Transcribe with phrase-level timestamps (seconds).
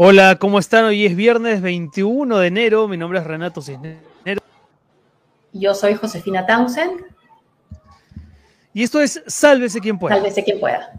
[0.00, 0.84] Hola, ¿cómo están?
[0.84, 2.86] Hoy es viernes 21 de enero.
[2.86, 4.44] Mi nombre es Renato Cisneros.
[5.52, 7.04] Yo soy Josefina Townsend.
[8.72, 10.14] Y esto es Sálvese quien pueda.
[10.14, 10.92] Sálvese quien pueda.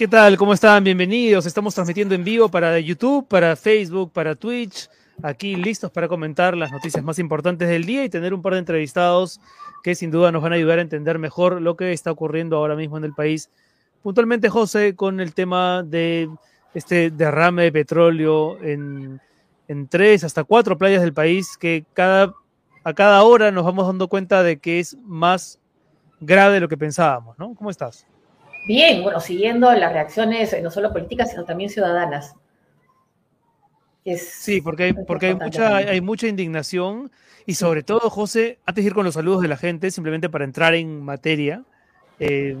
[0.00, 0.38] ¿Qué tal?
[0.38, 0.82] ¿Cómo están?
[0.82, 1.44] Bienvenidos.
[1.44, 4.88] Estamos transmitiendo en vivo para YouTube, para Facebook, para Twitch.
[5.22, 8.60] Aquí listos para comentar las noticias más importantes del día y tener un par de
[8.60, 9.42] entrevistados
[9.82, 12.76] que sin duda nos van a ayudar a entender mejor lo que está ocurriendo ahora
[12.76, 13.50] mismo en el país.
[14.02, 16.30] Puntualmente, José, con el tema de
[16.72, 19.20] este derrame de petróleo en,
[19.68, 22.32] en tres hasta cuatro playas del país, que cada,
[22.84, 25.58] a cada hora nos vamos dando cuenta de que es más
[26.20, 27.54] grave de lo que pensábamos, ¿no?
[27.54, 28.06] ¿Cómo estás?
[28.66, 32.34] Bien, bueno, siguiendo las reacciones eh, no solo políticas, sino también ciudadanas.
[34.04, 37.10] sí, porque, hay, porque hay, mucha, hay mucha indignación
[37.46, 40.44] y sobre todo, José, antes de ir con los saludos de la gente, simplemente para
[40.44, 41.64] entrar en materia,
[42.18, 42.56] eh,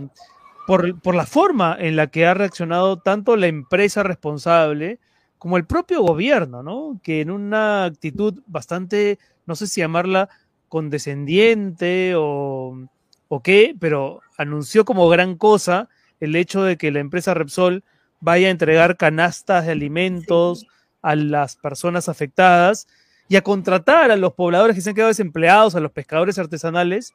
[0.66, 4.98] por, por, la forma en la que ha reaccionado tanto la empresa responsable
[5.38, 7.00] como el propio gobierno, ¿no?
[7.02, 10.28] Que en una actitud bastante, no sé si llamarla
[10.68, 12.88] condescendiente o,
[13.28, 17.84] o qué, pero anunció como gran cosa el hecho de que la empresa Repsol
[18.20, 20.66] vaya a entregar canastas de alimentos
[21.02, 22.88] a las personas afectadas
[23.28, 27.12] y a contratar a los pobladores que se han quedado desempleados, a los pescadores artesanales,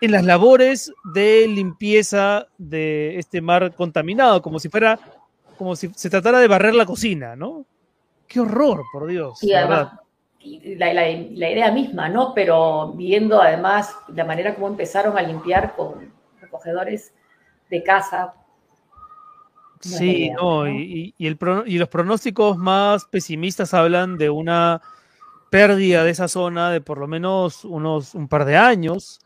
[0.00, 4.98] en las labores de limpieza de este mar contaminado, como si fuera,
[5.58, 7.66] como si se tratara de barrer la cocina, ¿no?
[8.28, 9.40] Qué horror, por Dios.
[9.40, 9.92] Sí, además,
[10.78, 12.32] la, la, idea misma, ¿no?
[12.32, 16.13] Pero viendo además la manera como empezaron a limpiar con
[17.70, 18.34] de casa.
[19.80, 24.80] sí, no, Y, el, y los pronósticos más pesimistas hablan de una
[25.50, 29.20] pérdida de esa zona de por lo menos unos un par de años,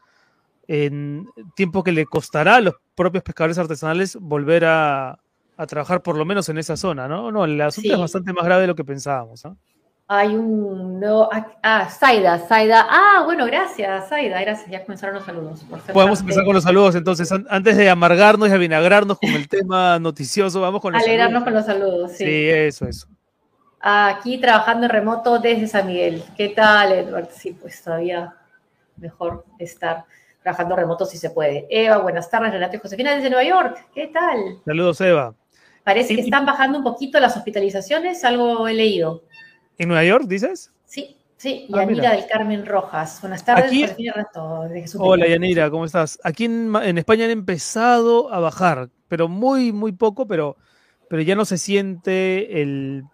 [0.66, 1.26] en
[1.56, 5.20] tiempo que le costará a los propios pescadores artesanales volver a,
[5.56, 7.32] a trabajar por lo menos en esa zona, ¿no?
[7.32, 9.44] No, el asunto es bastante más grave de lo que pensábamos.
[9.44, 9.56] ¿no?
[10.10, 11.28] Hay un nuevo.
[11.30, 12.86] Ah, ah, Zaida, Zaida.
[12.88, 14.40] Ah, bueno, gracias, Zaida.
[14.40, 15.66] Gracias, ya comenzaron los saludos.
[15.92, 17.30] Podemos empezar con los saludos entonces.
[17.50, 21.66] Antes de amargarnos y avinagrarnos con el tema noticioso, vamos con los Alegrarnos con los
[21.66, 22.24] saludos, sí.
[22.24, 23.06] Sí, eso, eso.
[23.80, 26.24] Aquí trabajando en remoto desde San Miguel.
[26.34, 27.28] ¿Qué tal, Edward?
[27.30, 28.34] Sí, pues todavía
[28.96, 30.06] mejor estar
[30.42, 31.66] trabajando remoto si se puede.
[31.68, 33.88] Eva, buenas tardes, Renato y Josefina desde Nueva York.
[33.94, 34.58] ¿Qué tal?
[34.64, 35.34] Saludos, Eva.
[35.84, 39.22] Parece que están bajando un poquito las hospitalizaciones, algo he leído.
[39.78, 40.72] ¿En Nueva York, dices?
[40.84, 43.20] Sí, sí, ah, Yanira del Carmen Rojas.
[43.20, 44.08] Buenas tardes, Aquí...
[44.98, 46.18] Hola, Yanira, ¿cómo estás?
[46.24, 50.56] Aquí en, España han empezado a bajar, pero muy, muy poco, pero,
[51.08, 53.04] pero ya no se siente el,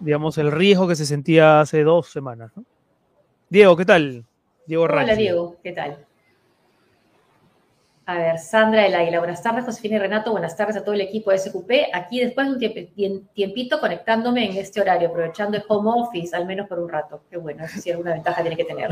[0.00, 2.52] digamos, el riesgo que se sentía hace dos semanas.
[2.56, 2.64] ¿no?
[3.50, 4.24] Diego, ¿qué tal?
[4.66, 6.06] Diego Hola, Diego, ¿qué tal?
[8.08, 11.02] A ver, Sandra del Águila, buenas tardes, Josefina y Renato, buenas tardes a todo el
[11.02, 11.70] equipo de SQP.
[11.92, 16.66] Aquí después de un tiempito conectándome en este horario, aprovechando el home office, al menos
[16.68, 17.22] por un rato.
[17.30, 18.88] Qué bueno, eso sí alguna ventaja tiene que tener.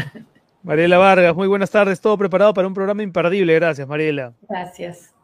[0.62, 3.54] Mariela Vargas, muy buenas tardes, todo preparado para un programa imperdible.
[3.54, 4.34] Gracias, Mariela.
[4.50, 5.14] Gracias.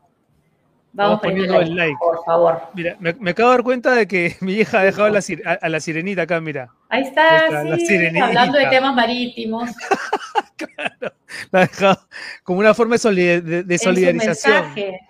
[0.95, 2.61] Vamos, poniendo el like, Por favor.
[2.75, 6.23] Mira, me, acabo de dar cuenta de que mi hija ha dejado a, la sirenita
[6.23, 6.71] acá, mira.
[6.89, 7.49] Ahí está,
[7.79, 9.71] sí, hablando de temas marítimos.
[10.57, 11.15] claro,
[11.51, 11.99] la ha dejado
[12.45, 14.65] como una forma de, de, solidarización.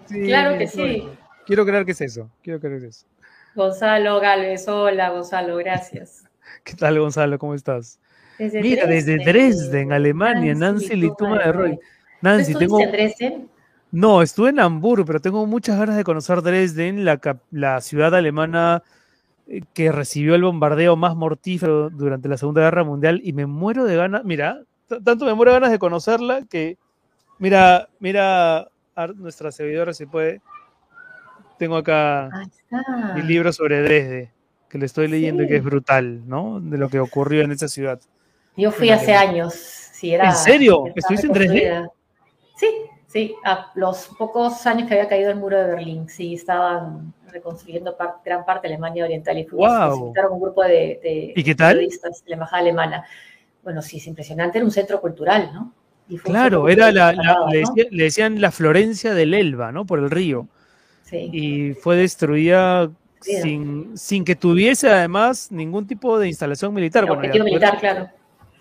[0.09, 1.09] claro que sí.
[1.47, 3.07] Quiero creer que es eso, quiero creer que es eso.
[3.55, 6.25] Gonzalo Galvez, hola Gonzalo, gracias.
[6.65, 7.39] ¿Qué tal Gonzalo?
[7.39, 7.99] ¿Cómo estás?
[8.39, 11.79] Mira, desde Dresden, Alemania, Nancy, Lituma de Roy.
[12.21, 12.81] Nancy, tengo...
[12.81, 13.49] en Dresden?
[13.93, 17.21] No, estuve en Hamburgo, pero tengo muchas ganas de conocer Dresden, la,
[17.51, 18.83] la ciudad alemana
[19.47, 23.85] eh, que recibió el bombardeo más mortífero durante la Segunda Guerra Mundial y me muero
[23.85, 24.63] de ganas, mira,
[25.05, 26.79] tanto me muero de ganas de conocerla que,
[27.39, 30.41] mira, mira a nuestra servidora si puede,
[31.59, 32.31] tengo acá
[33.15, 34.31] mi libro sobre Dresde,
[34.71, 36.61] que le estoy leyendo y que es brutal, ¿no?
[36.61, 38.01] De lo que ocurrió en esa ciudad.
[38.57, 40.31] Yo fui hace años, sí, era...
[40.31, 40.85] ¿En serio?
[40.97, 41.89] ¿Estuviste en Dresde?
[42.57, 42.69] Sí,
[43.13, 47.95] Sí, a los pocos años que había caído el muro de Berlín, sí, estaban reconstruyendo
[48.25, 50.15] gran parte de Alemania Oriental y wow.
[50.31, 51.75] un grupo de, ¿Y qué tal?
[51.75, 53.05] periodistas de la embajada alemana.
[53.63, 55.75] Bueno, sí, es impresionante, era un centro cultural, ¿no?
[56.25, 57.13] claro, era la,
[57.51, 59.85] le, decían, la Florencia del Elba, ¿no?
[59.85, 60.49] Por el río.
[61.03, 61.29] Sí.
[61.33, 67.05] Y fue destruida sin, sin, que tuviese además ningún tipo de instalación militar.
[67.05, 68.09] bueno, objetivo militar, claro.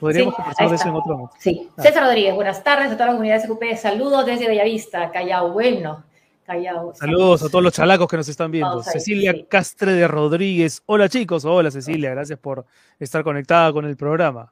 [0.01, 1.36] Podríamos conversar de eso en otro momento.
[1.38, 1.69] Sí.
[1.77, 1.83] Ah.
[1.83, 3.77] César Rodríguez, buenas tardes a toda la comunidad de SQP.
[3.77, 5.51] Saludos desde Bellavista, Callao.
[5.51, 6.03] Bueno,
[6.44, 6.95] Callao.
[6.95, 8.81] Saludos a todos los chalacos que nos están viendo.
[8.81, 10.81] Cecilia Castre de Rodríguez.
[10.88, 12.65] Hola chicos, hola Cecilia, gracias por
[13.00, 14.51] estar conectada con el programa.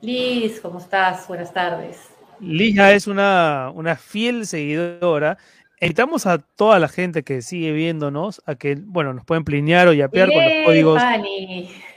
[0.00, 1.28] Liz, ¿cómo estás?
[1.28, 1.98] Buenas tardes.
[2.40, 5.36] Liz ya es una, una fiel seguidora
[5.82, 9.92] Invitamos a toda la gente que sigue viéndonos a que, bueno, nos pueden plinear o
[9.92, 11.02] yapear con los códigos.
[11.02, 11.70] Fanny.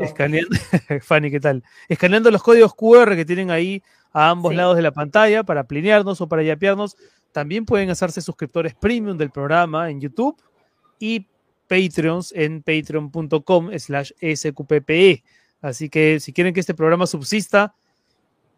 [0.00, 0.56] Escaneando,
[1.02, 1.62] Fanny, ¿qué tal?
[1.88, 3.82] Escaneando los códigos QR que tienen ahí
[4.14, 6.96] a ambos lados de la pantalla para plinearnos o para yapearnos.
[7.30, 10.40] También pueden hacerse suscriptores premium del programa en YouTube
[10.98, 11.26] y
[11.68, 15.22] Patreons en patreon.com slash sqppe.
[15.60, 17.74] Así que si quieren que este programa subsista,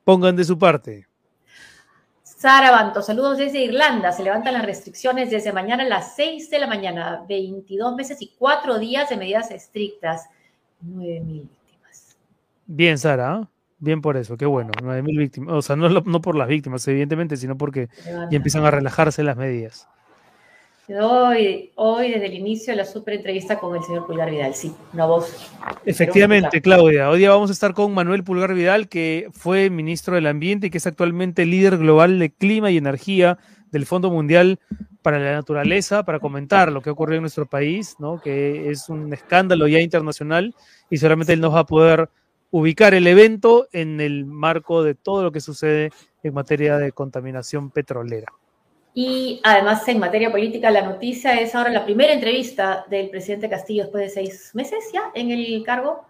[0.05, 1.09] pongan de su parte.
[2.43, 4.11] Sara Banto, saludos desde Irlanda.
[4.11, 7.25] Se levantan las restricciones desde mañana a las 6 de la mañana.
[7.29, 10.29] 22 meses y 4 días de medidas estrictas.
[10.85, 12.17] 9.000 víctimas.
[12.67, 13.49] Bien, Sara.
[13.79, 14.73] Bien por eso, qué bueno.
[14.73, 15.55] 9.000 víctimas.
[15.55, 19.37] O sea, no, no por las víctimas, evidentemente, sino porque ya empiezan a relajarse las
[19.37, 19.89] medidas.
[20.89, 25.07] Hoy, hoy, desde el inicio la super entrevista con el señor Pulgar Vidal, sí, una
[25.07, 25.49] voz.
[25.85, 27.09] Efectivamente, Claudia.
[27.09, 30.71] Hoy día vamos a estar con Manuel Pulgar Vidal, que fue ministro del Ambiente y
[30.71, 33.39] que es actualmente líder global de clima y energía
[33.71, 34.59] del Fondo Mundial
[35.03, 38.21] para la Naturaleza, para comentar lo que ocurrió en nuestro país, ¿no?
[38.21, 40.53] que es un escándalo ya internacional
[40.91, 42.09] y solamente él nos va a poder
[42.51, 45.91] ubicar el evento en el marco de todo lo que sucede
[46.25, 48.33] en materia de contaminación petrolera.
[48.95, 53.85] Y además, en materia política, la noticia es ahora la primera entrevista del presidente Castillo
[53.85, 56.05] después de seis meses ya en el cargo.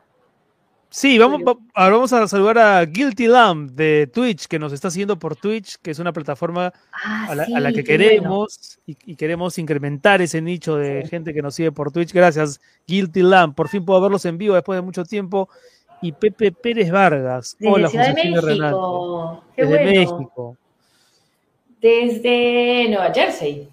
[0.90, 1.40] Sí, vamos,
[1.72, 5.76] ahora vamos a saludar a Guilty Lamb de Twitch, que nos está siguiendo por Twitch,
[5.80, 11.06] que es una plataforma ah, a, la, que queremos y, queremos incrementar ese nicho de
[11.08, 12.12] gente que nos sigue por Twitch.
[12.12, 13.54] Gracias, Guilty Lamb.
[13.54, 15.48] Por fin puedo verlos en vivo después de mucho tiempo.
[16.02, 17.56] Y Pepe Pérez Vargas.
[17.64, 19.44] Hola, Ciudad de México.
[19.56, 20.58] Qué Desde México
[21.82, 23.68] desde Nueva Jersey,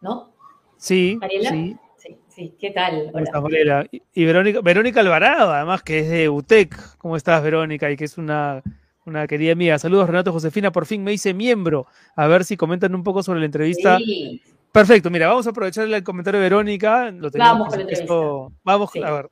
[0.00, 0.32] ¿no?
[0.78, 1.76] Sí, sí.
[1.98, 2.54] Sí, sí.
[2.58, 3.10] ¿Qué tal?
[3.12, 3.86] Hola.
[3.90, 6.96] Y, Verónica, Verónica Alvarado, además, que es de UTEC.
[6.96, 7.90] ¿Cómo estás, Verónica?
[7.90, 8.62] Y que es una,
[9.04, 9.78] una querida amiga.
[9.78, 10.72] Saludos, Renato Josefina.
[10.72, 11.86] Por fin me hice miembro.
[12.16, 13.98] A ver si comentan un poco sobre la entrevista.
[13.98, 14.40] Sí.
[14.72, 17.10] Perfecto, mira, vamos a aprovechar el comentario de Verónica.
[17.10, 18.14] Lo vamos con la entrevista.
[18.62, 19.30] Vamos, a ver.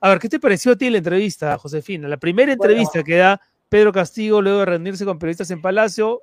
[0.00, 2.08] A ver, ¿qué te pareció a ti la entrevista, Josefina?
[2.08, 6.22] La primera entrevista que da Pedro Castigo luego de rendirse con periodistas en Palacio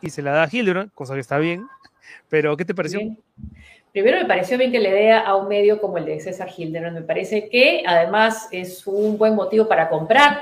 [0.00, 1.66] y se la da a Hildebrand, cosa que está bien.
[2.28, 3.00] Pero, ¿qué te pareció?
[3.92, 6.96] Primero me pareció bien que le dé a un medio como el de César Hildebrand.
[6.98, 10.40] Me parece que además es un buen motivo para comprar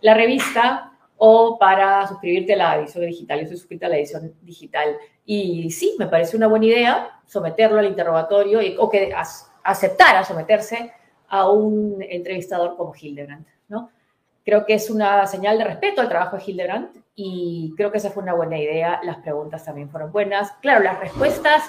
[0.00, 3.40] la revista o para suscribirte a la edición digital.
[3.40, 4.96] Yo soy suscrita a la edición digital.
[5.24, 9.12] Y sí, me parece una buena idea someterlo al interrogatorio y, o que
[9.64, 10.92] aceptara someterse
[11.28, 13.90] a un entrevistador como Hildebrand, ¿no?
[14.44, 18.10] Creo que es una señal de respeto al trabajo de Hildebrand y creo que esa
[18.10, 19.00] fue una buena idea.
[19.04, 20.52] Las preguntas también fueron buenas.
[20.60, 21.64] Claro, las respuestas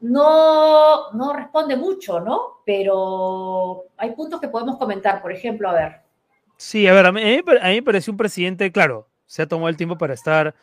[0.00, 2.60] no, no responde mucho, ¿no?
[2.64, 5.22] Pero hay puntos que podemos comentar.
[5.22, 6.00] Por ejemplo, a ver.
[6.56, 9.68] Sí, a ver, a mí, a mí me pareció un presidente, claro, se ha tomado
[9.68, 10.54] el tiempo para estar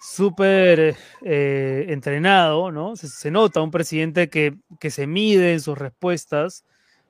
[0.00, 2.96] súper eh, entrenado, ¿no?
[2.96, 6.64] Se, nota un presidente que, que se mide en sus respuestas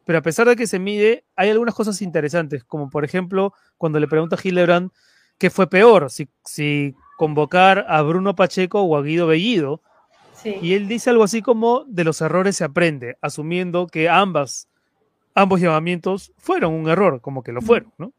[0.05, 4.01] pero a pesar de que se mide, hay algunas cosas interesantes, como por ejemplo, cuando
[4.01, 4.91] le pregunta a Hildebrand
[5.39, 9.81] qué fue peor, si, si convocar a Bruno Pacheco o a Guido Bellido.
[10.44, 14.69] Y él dice algo así como, de los errores se aprende, asumiendo que ambas,
[15.37, 18.13] ambos llamamientos fueron un error, como que lo fueron, ¿no?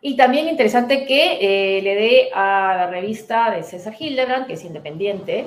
[0.00, 1.38] Y también interesante que
[1.78, 5.46] eh, le dé a la revista de César Hildebrand, que es independiente,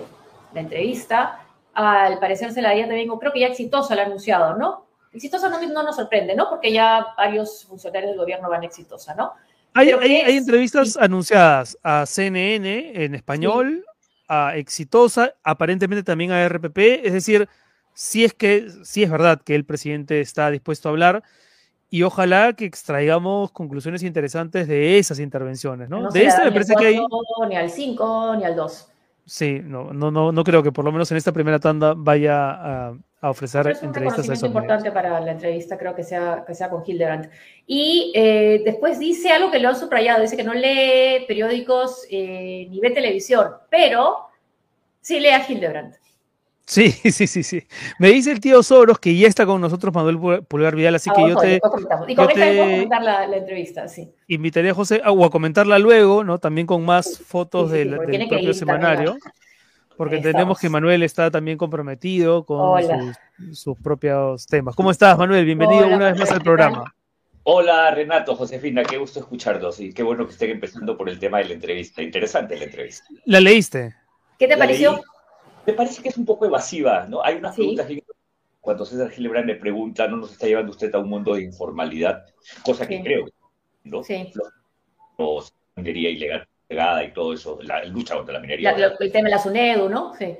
[0.53, 1.45] la entrevista.
[1.73, 4.88] Al parecer se la haría también, creo que ya exitoso el anunciado, ¿no?
[5.11, 6.49] Exitosa no, no nos sorprende, ¿no?
[6.49, 9.33] Porque ya varios funcionarios del gobierno van exitosa, ¿no?
[9.73, 13.85] Hay, hay, entrevistas anunciadas a CNN en español,
[14.27, 17.47] a Exitosa, aparentemente también a RPP, es decir,
[17.93, 21.23] si es que, sí es verdad que el presidente está dispuesto a hablar
[21.89, 26.09] y ojalá que extraigamos conclusiones interesantes de esas intervenciones, ¿no?
[26.09, 26.99] de esta me parece que hay...
[27.47, 28.88] Ni al 5, ni al 2.
[29.29, 32.49] Sí, no, no, no, no creo que por lo menos en esta primera tanda vaya
[32.49, 36.67] a, a ofrecer es entrevistas a importante para la entrevista, creo que sea, que sea
[36.67, 37.29] con Hildebrand.
[37.67, 42.65] Y eh, después dice algo que lo han subrayado, dice que no lee periódicos eh,
[42.71, 44.29] ni ve televisión, pero
[44.99, 45.93] sí lee a Hildebrand.
[46.69, 47.63] Sí, sí, sí, sí.
[47.97, 51.27] Me dice el tío Soros que ya está con nosotros Manuel Pulgar Vidal, así que
[51.27, 51.59] yo te...
[52.07, 54.11] Y con esta comentar la, la, entrevista, sí.
[54.27, 56.37] Invitaría a José o a comentarla luego, ¿no?
[56.37, 59.17] También con más fotos del, propio semanario.
[59.97, 62.79] Porque entendemos que Manuel está también comprometido con
[63.51, 64.75] sus, propios temas.
[64.75, 65.45] ¿Cómo estás, Manuel?
[65.45, 66.93] Bienvenido una vez más al programa.
[67.43, 71.39] Hola Renato, Josefina, qué gusto escucharlos y qué bueno que estén empezando por el tema
[71.39, 72.03] de la entrevista.
[72.03, 73.05] Interesante la entrevista.
[73.25, 73.95] ¿La leíste?
[74.37, 75.01] ¿Qué te pareció?
[75.69, 77.23] Me parece que es un poco evasiva, ¿no?
[77.23, 77.87] Hay unas preguntas
[78.59, 82.25] cuando César Gilebran le pregunta, ¿no nos está llevando usted a un mundo de informalidad?
[82.63, 83.25] Cosa que creo,
[83.83, 84.03] ¿no?
[84.03, 84.31] Sí.
[85.75, 88.71] Minería ilegal y todo eso, la lucha contra la minería.
[88.71, 90.13] el tema de la SUNEDU, ¿no?
[90.15, 90.35] Sí.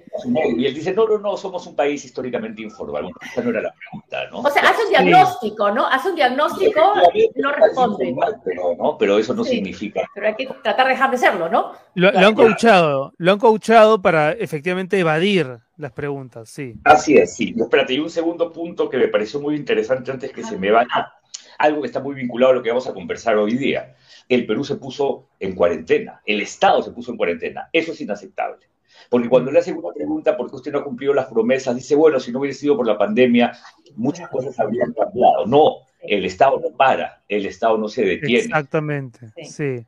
[0.58, 3.04] Y él dice, no, no, no, somos un país históricamente informal.
[3.04, 4.40] Bueno, esa no era la pregunta, ¿no?
[4.42, 5.88] O sea, hace un diagnóstico, ¿no?
[5.88, 8.16] Hace un diagnóstico y no responde.
[8.46, 8.98] Pero, ¿no?
[8.98, 10.02] pero eso no significa...
[10.14, 11.72] Pero hay que tratar de dejar de serlo, ¿no?
[11.96, 16.76] Lo, han coachado, lo han coachado para efectivamente evadir las preguntas, sí.
[16.84, 17.56] Así es, sí.
[17.58, 21.14] Espérate, y un segundo punto que me pareció muy interesante antes que se me vaya
[21.60, 23.96] algo que está muy vinculado a lo que vamos a conversar hoy día.
[24.28, 27.70] El Perú se puso en cuarentena, el Estado se puso en cuarentena.
[27.72, 28.66] Eso es inaceptable.
[29.10, 31.96] Porque cuando le hacen una pregunta por qué usted no ha cumplido las promesas, dice,
[31.96, 33.54] bueno, si no hubiera sido por la pandemia,
[33.96, 35.46] muchas cosas habrían cambiado.
[35.46, 38.46] No, el Estado no para, el Estado no se detiene.
[38.46, 39.86] Exactamente, sí.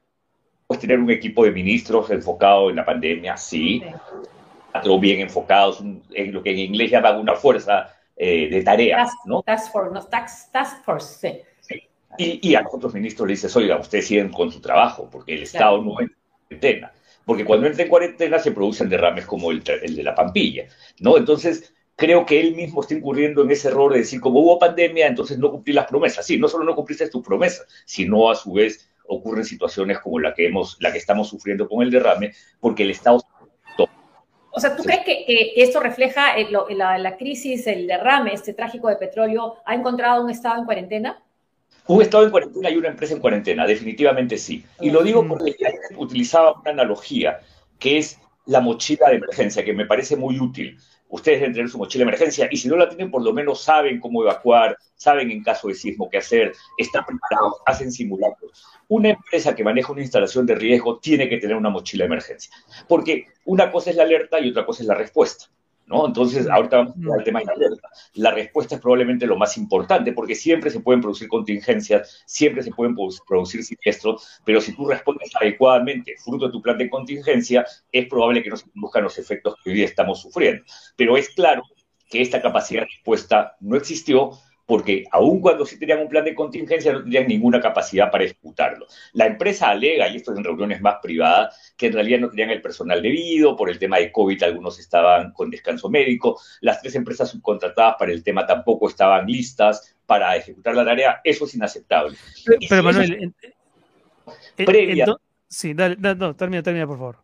[0.67, 3.83] Puedes tener un equipo de ministros enfocado en la pandemia, sí,
[4.73, 9.41] o bien enfocados en lo que en inglés llaman una fuerza eh, de tareas, ¿no?
[9.41, 11.41] Task force, no, task, force, sí.
[12.17, 15.43] Y, a los otros ministros le dices, oiga, ustedes siguen con su trabajo, porque el
[15.43, 16.91] Estado no entra en cuarentena.
[17.25, 20.67] Porque cuando entra en cuarentena se producen derrames como el, de la Pampilla,
[20.99, 21.17] ¿no?
[21.17, 25.07] Entonces, creo que él mismo está incurriendo en ese error de decir, como hubo pandemia,
[25.07, 26.25] entonces no cumplí las promesas.
[26.25, 30.33] Sí, no solo no cumpliste tus promesas, sino a su vez ocurren situaciones como la
[30.33, 33.21] que, hemos, la que estamos sufriendo con el derrame, porque el Estado
[34.53, 36.35] o sea, ¿tú crees que, esto refleja
[36.69, 41.23] la, la, crisis, el derrame, este trágico de petróleo, ha encontrado un Estado en cuarentena?
[41.91, 44.63] Un Estado en cuarentena y una empresa en cuarentena, definitivamente sí.
[44.79, 45.53] Y lo digo porque
[45.97, 47.41] utilizaba una analogía,
[47.79, 50.77] que es la mochila de emergencia, que me parece muy útil.
[51.09, 53.61] Ustedes deben tener su mochila de emergencia y si no la tienen, por lo menos
[53.61, 58.63] saben cómo evacuar, saben en caso de sismo qué hacer, están preparados, hacen simulacros.
[58.87, 62.53] Una empresa que maneja una instalación de riesgo tiene que tener una mochila de emergencia,
[62.87, 65.47] porque una cosa es la alerta y otra cosa es la respuesta.
[65.91, 67.89] Entonces, ahorita vamos a al tema de la alerta.
[68.13, 72.71] La respuesta es probablemente lo más importante, porque siempre se pueden producir contingencias, siempre se
[72.71, 72.95] pueden
[73.27, 78.43] producir siniestros, pero si tú respondes adecuadamente, fruto de tu plan de contingencia, es probable
[78.43, 80.63] que no se produzcan los efectos que hoy día estamos sufriendo.
[80.95, 81.63] Pero es claro
[82.09, 84.31] que esta capacidad de respuesta no existió
[84.71, 88.87] porque aun cuando sí tenían un plan de contingencia, no tenían ninguna capacidad para ejecutarlo.
[89.11, 92.51] La empresa alega, y esto es en reuniones más privadas, que en realidad no tenían
[92.51, 96.95] el personal debido, por el tema de COVID algunos estaban con descanso médico, las tres
[96.95, 102.15] empresas subcontratadas para el tema tampoco estaban listas para ejecutar la tarea, eso es inaceptable.
[102.69, 103.33] Pero, Manuel,
[104.55, 105.05] previa,
[105.49, 107.17] sí, dale, no, termina, termina, por favor.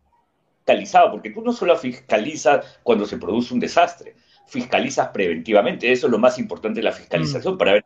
[0.66, 4.16] Fiscalizado, porque tú no solo fiscalizas cuando se produce un desastre,
[4.48, 5.92] fiscalizas preventivamente.
[5.92, 7.58] Eso es lo más importante de la fiscalización mm.
[7.58, 7.84] para ver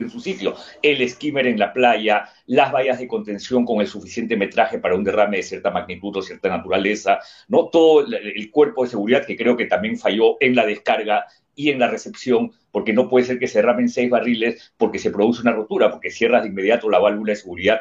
[0.00, 0.54] en su sitio.
[0.82, 5.04] El skimmer en la playa, las vallas de contención con el suficiente metraje para un
[5.04, 7.68] derrame de cierta magnitud o cierta naturaleza, ¿no?
[7.68, 11.78] Todo el cuerpo de seguridad que creo que también falló en la descarga y en
[11.78, 15.52] la recepción, porque no puede ser que se derramen seis barriles porque se produce una
[15.52, 17.80] rotura, porque cierras de inmediato la válvula de seguridad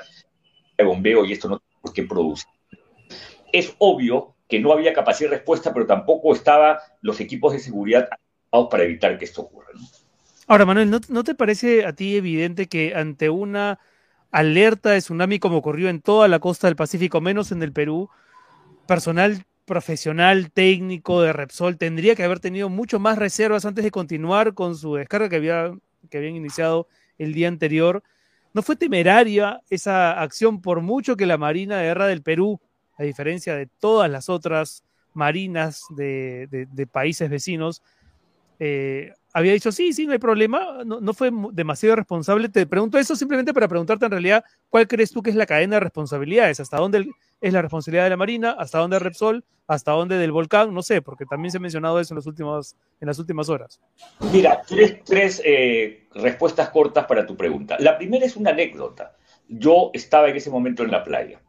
[0.78, 2.46] de bombeo y esto no tiene por qué produce.
[3.52, 8.10] Es obvio que no había capacidad de respuesta, pero tampoco estaban los equipos de seguridad
[8.50, 9.68] para evitar que esto ocurra.
[10.48, 13.80] Ahora, Manuel, ¿no, te parece a ti evidente que ante una
[14.32, 18.10] alerta de tsunami como ocurrió en toda la costa del Pacífico, menos en el Perú,
[18.88, 24.56] personal profesional, técnico de Repsol tendría que haber tenido mucho más reservas antes de continuar
[24.56, 25.72] con su descarga que, había,
[26.10, 26.88] que habían iniciado
[27.20, 28.02] el día anterior?
[28.52, 32.60] ¿No fue temeraria esa acción por mucho que la Marina de Guerra del Perú
[33.00, 37.82] a diferencia de todas las otras marinas de, países vecinos,
[38.60, 42.50] eh, había dicho, sí, sí, no hay problema, no, fue demasiado responsable.
[42.50, 45.78] Te pregunto eso simplemente para preguntarte en realidad, ¿cuál crees tú que es la cadena
[45.78, 46.60] de responsabilidades?
[46.60, 48.52] ¿Hasta dónde es la responsabilidad de la Marina?
[48.60, 49.46] ¿Hasta dónde Repsol?
[49.66, 50.74] ¿Hasta dónde del volcán?
[50.74, 53.80] No sé, porque también se ha mencionado eso en, los últimos, en las últimas horas.
[54.34, 57.78] Mira, tres, tres eh, respuestas cortas para tu pregunta.
[57.80, 59.16] La primera es una anécdota.
[59.48, 61.40] Yo estaba en ese momento en la playa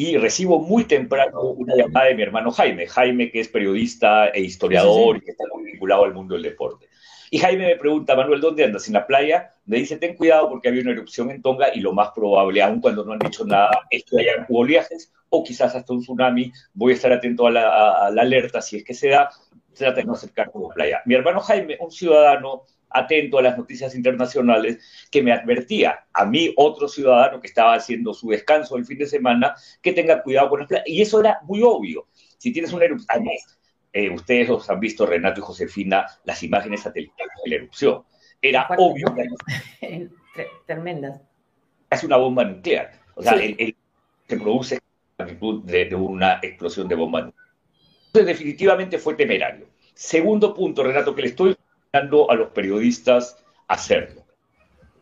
[0.00, 4.40] y recibo muy temprano una llamada de mi hermano Jaime, Jaime que es periodista e
[4.40, 6.86] historiador y que está muy vinculado al mundo del deporte.
[7.30, 8.88] Y Jaime me pregunta, Manuel, ¿dónde andas?
[8.88, 9.54] ¿En la playa?
[9.66, 12.80] Me dice, ten cuidado porque había una erupción en Tonga y lo más probable, aun
[12.80, 16.50] cuando no han dicho nada, es que haya oleajes o quizás hasta un tsunami.
[16.72, 19.28] Voy a estar atento a la, a la alerta si es que se da.
[19.74, 21.02] Trata de no acercar como playa.
[21.04, 24.78] Mi hermano Jaime, un ciudadano atento a las noticias internacionales,
[25.10, 29.06] que me advertía a mí, otro ciudadano que estaba haciendo su descanso el fin de
[29.06, 30.88] semana, que tenga cuidado con las playas.
[30.88, 32.06] Y eso era muy obvio.
[32.38, 33.26] Si tienes una erupción,
[33.92, 38.04] eh, ustedes los han visto, Renato y Josefina, las imágenes satelitales de la erupción.
[38.40, 40.08] Era obvio que...
[40.66, 41.20] Tremendas.
[41.90, 42.92] hace una bomba nuclear.
[43.14, 44.78] O sea, se produce
[45.18, 47.50] la magnitud de, una explosión de bomba nuclear.
[48.06, 49.66] Entonces, definitivamente fue temerario.
[49.94, 51.56] Segundo punto, Renato, que le estoy
[51.92, 53.36] a los periodistas
[53.68, 54.24] hacerlo.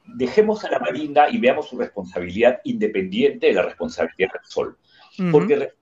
[0.04, 4.78] Dejemos a la Marina y veamos su responsabilidad independiente de la responsabilidad del Sol.
[5.30, 5.73] Porque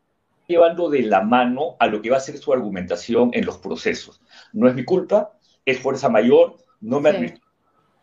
[0.48, 4.20] llevando de la mano a lo que va a ser su argumentación en los procesos.
[4.52, 5.32] No es mi culpa,
[5.64, 7.34] es fuerza mayor, no me sí.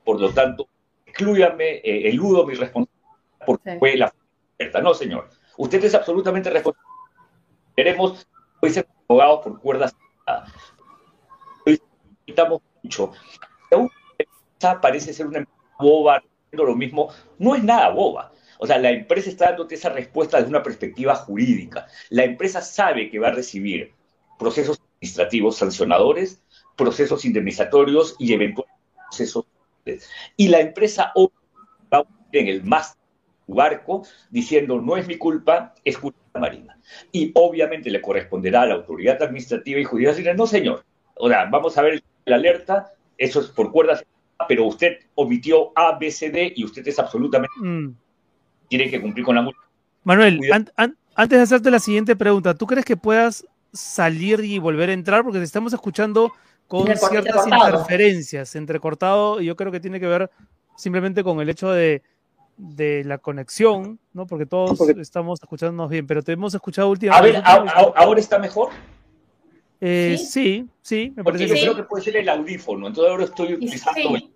[0.03, 0.67] Por lo tanto,
[1.05, 2.93] excluyame, eh, eludo mi responsabilidad
[3.45, 4.13] porque fue la
[4.55, 4.81] oferta.
[4.81, 5.29] No, señor.
[5.57, 6.87] Usted es absolutamente responsable.
[7.75, 8.27] Queremos,
[8.61, 9.95] hoy ser abogados por cuerdas.
[11.65, 13.11] Necesitamos mucho.
[14.61, 15.45] La parece ser una
[15.79, 17.09] boba, lo mismo.
[17.39, 18.31] No es nada boba.
[18.59, 21.87] O sea, la empresa está dándote esa respuesta desde una perspectiva jurídica.
[22.09, 23.91] La empresa sabe que va a recibir
[24.39, 26.41] procesos administrativos sancionadores,
[26.77, 29.45] procesos indemnizatorios y eventualmente procesos.
[30.37, 31.11] Y la empresa
[31.93, 32.97] va en el más
[33.47, 36.79] barco diciendo no es mi culpa, es culpa de la Marina.
[37.11, 40.85] Y obviamente le corresponderá a la autoridad administrativa y judicial decirle, no señor,
[41.15, 44.03] o sea, vamos a ver la alerta, eso es por cuerdas,
[44.47, 47.53] pero usted omitió A, B, C, D y usted es absolutamente...
[47.59, 47.93] Mm
[48.77, 49.59] tiene que cumplir con la multa.
[50.03, 50.39] Manuel,
[51.15, 55.23] antes de hacerte la siguiente pregunta, ¿tú crees que puedas salir y volver a entrar?
[55.23, 56.31] Porque te estamos escuchando
[56.67, 60.31] con ciertas interferencias, entrecortado, y yo creo que tiene que ver
[60.75, 62.01] simplemente con el hecho de,
[63.05, 64.25] la conexión, ¿no?
[64.25, 67.43] Porque todos estamos escuchándonos bien, pero te hemos escuchado últimamente.
[67.45, 68.69] A ver, ¿ahora está mejor?
[69.85, 70.65] Eh, ¿Sí?
[70.81, 74.15] sí, me parece Porque yo creo que puede ser el audífono, entonces ahora estoy utilizando
[74.15, 74.29] el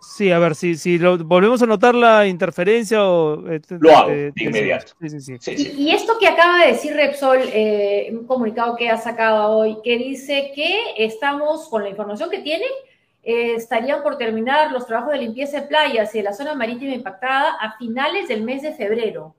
[0.00, 3.46] Sí, a ver, si, si lo, volvemos a notar la interferencia o...
[3.46, 4.94] Eh, lo hago, de inmediato.
[5.00, 9.98] y, esto que acaba de decir Repsol, eh, un comunicado que ha sacado hoy, que
[9.98, 12.64] dice que estamos, con la información que tiene,
[13.22, 16.94] eh, estarían por terminar los trabajos de limpieza de playas y de la zona marítima
[16.94, 19.34] impactada a finales del mes de febrero.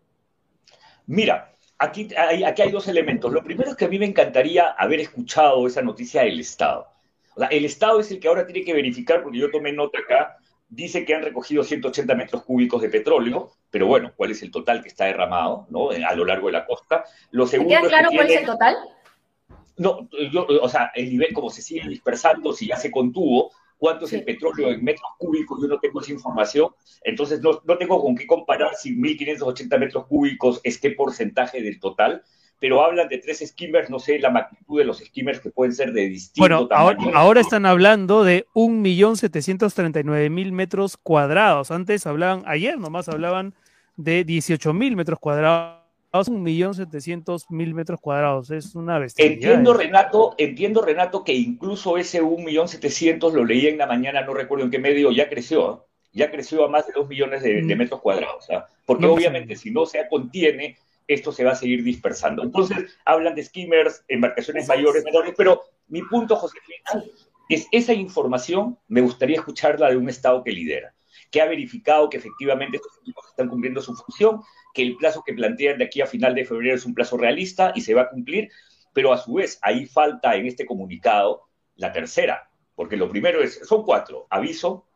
[1.08, 3.32] Mira, aquí hay, aquí hay dos elementos.
[3.32, 6.88] Lo primero es que a mí me encantaría haber escuchado esa noticia del Estado.
[7.36, 10.00] O sea, el Estado es el que ahora tiene que verificar, porque yo tomé nota
[10.00, 14.52] acá, dice que han recogido 180 metros cúbicos de petróleo, pero bueno, ¿cuál es el
[14.52, 15.90] total que está derramado ¿no?
[15.90, 17.06] a lo largo de la costa?
[17.32, 18.76] Lo segundo ¿Te queda claro cuál es el total?
[19.78, 24.06] No, yo, o sea, el nivel como se sigue dispersando, si ya se contuvo, cuánto
[24.06, 26.70] es el petróleo en metros cúbicos, yo no tengo esa información,
[27.04, 31.80] entonces no, no tengo con qué comparar si 1.580 metros cúbicos es qué porcentaje del
[31.80, 32.22] total,
[32.60, 35.94] pero hablan de tres skimmers, no sé la magnitud de los skimmers que pueden ser
[35.94, 41.72] de distinto bueno, Ahora, ahora están hablando de 1.739.000 metros cuadrados.
[41.72, 43.56] Antes hablaban, ayer nomás hablaban
[43.96, 45.79] de 18.000 metros cuadrados.
[46.12, 49.26] 1.700.000 metros cuadrados, es una bestia.
[49.26, 54.66] Entiendo, Renato, entiendo, Renato, que incluso ese 1.700.000 lo leí en la mañana, no recuerdo
[54.66, 55.78] en qué medio, ya creció, ¿eh?
[56.12, 57.78] ya creció a más de 2 millones de, mm.
[57.78, 58.50] metros cuadrados.
[58.50, 58.68] ¿ah?
[58.86, 62.44] Porque obviamente si no se contiene, esto se va a seguir dispersando.
[62.44, 67.04] Entonces, hablan de skimmers, embarcaciones mayores, menores, pero mi punto, Josefina,
[67.50, 70.94] es esa información, me gustaría escucharla de un Estado que lidera,
[71.32, 74.42] que ha verificado que efectivamente estos equipos están cumpliendo su función,
[74.74, 77.72] que el plazo que plantean de aquí a final de febrero es un plazo realista
[77.76, 78.50] y se va a cumplir,
[78.94, 81.44] pero a su vez ahí falta en este comunicado
[81.76, 84.88] la tercera, porque lo primero es, son cuatro, aviso,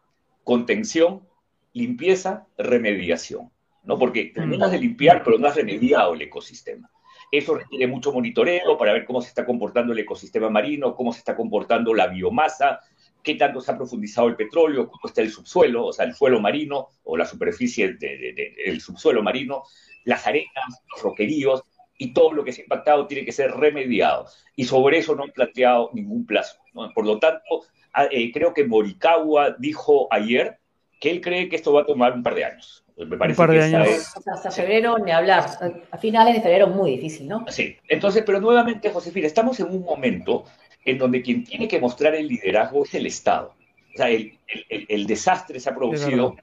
[0.44, 1.28] contención,
[1.74, 3.52] limpieza, remediación.
[3.84, 3.98] ¿no?
[3.98, 6.90] Porque terminas de limpiar, pero no has remediado el ecosistema.
[7.32, 11.20] Eso requiere mucho monitoreo para ver cómo se está comportando el ecosistema marino, cómo se
[11.20, 12.80] está comportando la biomasa,
[13.24, 16.40] qué tanto se ha profundizado el petróleo, cómo está el subsuelo, o sea, el suelo
[16.40, 19.64] marino o la superficie del subsuelo marino,
[20.04, 21.64] las arenas, los roqueríos,
[21.98, 24.26] y todo lo que se ha impactado tiene que ser remediado.
[24.56, 26.58] Y sobre eso no han planteado ningún plazo.
[26.94, 27.64] Por lo tanto,
[28.12, 30.60] eh, creo que Morikawa dijo ayer
[31.00, 32.84] que él cree que esto va a tomar un par de años.
[32.98, 34.14] Me parece un par de años.
[34.26, 35.46] hasta febrero ni hablar.
[35.92, 37.46] A finales de febrero muy difícil, ¿no?
[37.50, 37.76] Sí.
[37.88, 40.46] Entonces, pero nuevamente, Josefina, estamos en un momento
[40.86, 43.54] en donde quien tiene que mostrar el liderazgo es el Estado.
[43.94, 44.38] O sea, el,
[44.70, 46.36] el, desastre se ha producido.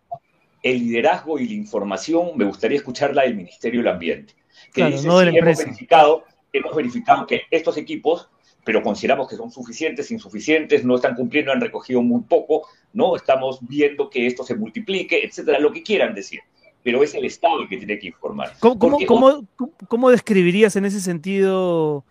[0.62, 4.34] El liderazgo y la información, me gustaría escucharla del Ministerio del Ambiente.
[4.74, 8.28] Que dice, no hemos verificado, hemos verificado que estos equipos
[8.64, 13.16] pero consideramos que son suficientes, insuficientes, no están cumpliendo, han recogido muy poco, ¿no?
[13.16, 16.40] Estamos viendo que esto se multiplique, etcétera, lo que quieran decir.
[16.82, 18.52] Pero es el Estado el que tiene que informar.
[18.60, 22.04] ¿Cómo, describirías en ese sentido,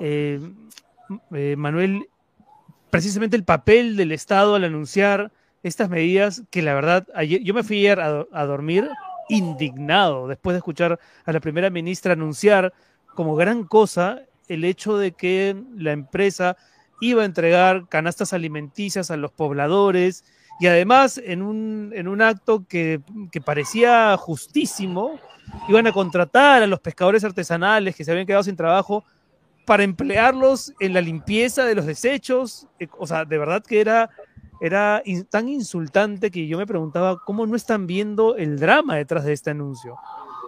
[0.00, 0.40] eh,
[1.32, 2.08] eh, Manuel,
[2.90, 7.62] precisamente el papel del Estado al anunciar estas medidas que la verdad, ayer, yo me
[7.62, 8.88] fui a, a dormir
[9.28, 12.72] indignado después de escuchar a la primera ministra anunciar
[13.14, 16.56] como gran cosa el hecho de que la empresa
[17.00, 20.24] iba a entregar canastas alimenticias a los pobladores
[20.60, 23.00] y además en un, en un acto que
[23.44, 25.18] parecía justísimo,
[25.68, 29.04] iban a contratar a los pescadores artesanales que se habían quedado sin trabajo
[29.72, 32.66] para emplearlos en la limpieza de los desechos.
[32.78, 34.10] Eh, o sea, de verdad que era,
[34.60, 39.32] era tan insultante que yo me preguntaba cómo no están viendo el drama detrás de
[39.32, 39.96] este anuncio.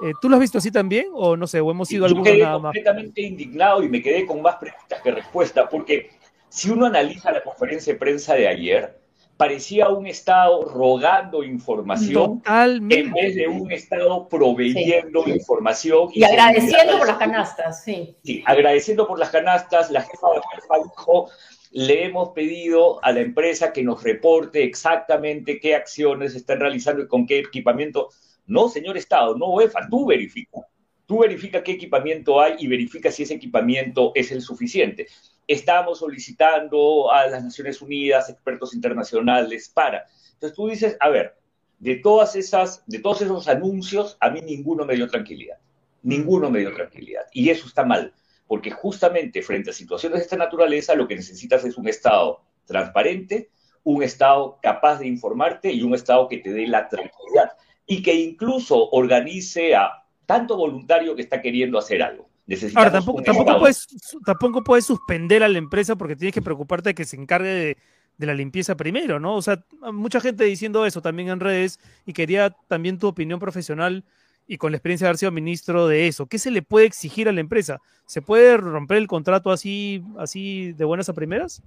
[0.02, 1.06] Eh, ¿Tú lo has visto así también?
[1.14, 2.64] O no sé, o hemos sido algunos nada más.
[2.64, 6.10] completamente indignado y me quedé con más preguntas que respuestas, porque
[6.50, 9.00] si uno analiza la conferencia de prensa de ayer,
[9.36, 16.08] parecía un Estado rogando información en vez de un Estado proveyendo información.
[16.12, 18.16] Y, agradeciendo por las canastas, sí.
[18.22, 21.30] Sí, agradeciendo por las canastas, la jefa de dijo,
[21.72, 27.08] le hemos pedido a la empresa que nos reporte exactamente qué acciones están realizando y
[27.08, 28.10] con qué equipamiento.
[28.46, 30.60] No, señor Estado, no UEFA, tú verifica.
[31.06, 35.06] Tú verifica qué equipamiento hay y verifica si ese equipamiento es el suficiente
[35.46, 40.06] estamos solicitando a las Naciones Unidas, expertos internacionales, para.
[40.34, 41.36] Entonces tú dices, a ver,
[41.78, 45.58] de todas esas, de todos esos anuncios, a mí ninguno me dio tranquilidad.
[46.02, 47.22] Ninguno me dio tranquilidad.
[47.32, 48.12] Y eso está mal,
[48.46, 53.50] porque justamente frente a situaciones de esta naturaleza, lo que necesitas es un Estado transparente,
[53.82, 57.52] un Estado capaz de informarte y un Estado que te dé la tranquilidad
[57.86, 62.28] y que incluso organice a tanto voluntario que está queriendo hacer algo.
[62.74, 63.86] Ahora, tampoco, tampoco, puedes,
[64.24, 67.76] tampoco puedes suspender a la empresa porque tienes que preocuparte de que se encargue
[68.18, 69.34] de, la limpieza primero, ¿no?
[69.34, 74.04] O sea, mucha gente diciendo eso también en redes y quería también tu opinión profesional
[74.46, 76.26] y con la experiencia de haber sido ministro de eso.
[76.26, 77.80] ¿Qué se le puede exigir a la empresa?
[78.06, 81.62] ¿Se puede romper el contrato así, así de buenas a primeras?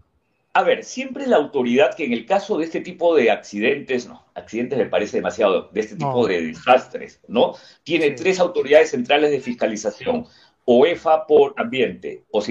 [0.57, 4.25] A ver, siempre la autoridad que en el caso de este tipo de accidentes, no,
[4.33, 7.53] accidentes me parece demasiado, de este tipo de desastres, ¿no?
[7.83, 10.25] Tiene tres autoridades centrales de fiscalización.
[10.69, 12.43] OEFA por ambiente, o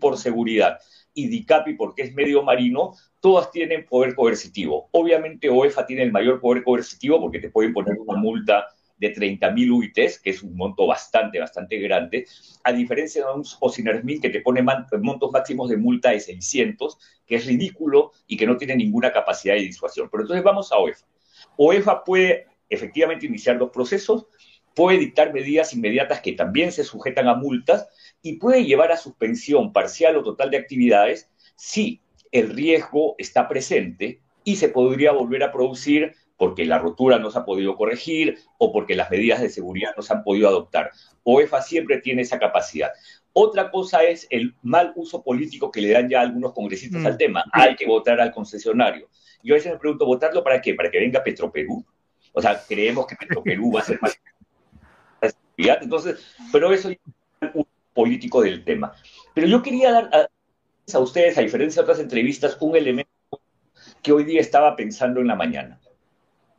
[0.00, 0.80] por seguridad
[1.14, 4.88] y DICAPI porque es medio marino, todas tienen poder coercitivo.
[4.90, 9.70] Obviamente OEFA tiene el mayor poder coercitivo porque te pueden poner una multa de 30.000
[9.70, 12.26] UITs, que es un monto bastante, bastante grande,
[12.64, 14.62] a diferencia de un que te pone
[15.00, 19.54] montos máximos de multa de 600, que es ridículo y que no tiene ninguna capacidad
[19.54, 20.08] de disuasión.
[20.10, 21.06] Pero entonces vamos a OEFA.
[21.56, 24.26] OEFA puede efectivamente iniciar dos procesos,
[24.80, 27.86] puede dictar medidas inmediatas que también se sujetan a multas
[28.22, 32.00] y puede llevar a suspensión parcial o total de actividades si
[32.32, 37.38] el riesgo está presente y se podría volver a producir porque la rotura no se
[37.38, 40.92] ha podido corregir o porque las medidas de seguridad no se han podido adoptar.
[41.24, 42.88] OEFA siempre tiene esa capacidad.
[43.34, 47.18] Otra cosa es el mal uso político que le dan ya algunos congresistas al mm.
[47.18, 47.44] tema.
[47.52, 49.10] Hay que votar al concesionario.
[49.42, 50.72] Yo a veces me pregunto, ¿votarlo para qué?
[50.72, 51.84] ¿Para que venga Petroperú?
[52.32, 54.18] O sea, creemos que Petroperú va a ser más
[55.68, 56.18] entonces,
[56.52, 56.98] pero eso es
[57.54, 58.94] un político del tema.
[59.34, 60.28] Pero yo quería dar
[60.92, 63.10] a, ustedes, a diferencia de otras entrevistas, un elemento
[64.02, 65.80] que hoy día estaba pensando en la mañana.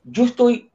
[0.03, 0.71] Yo estoy,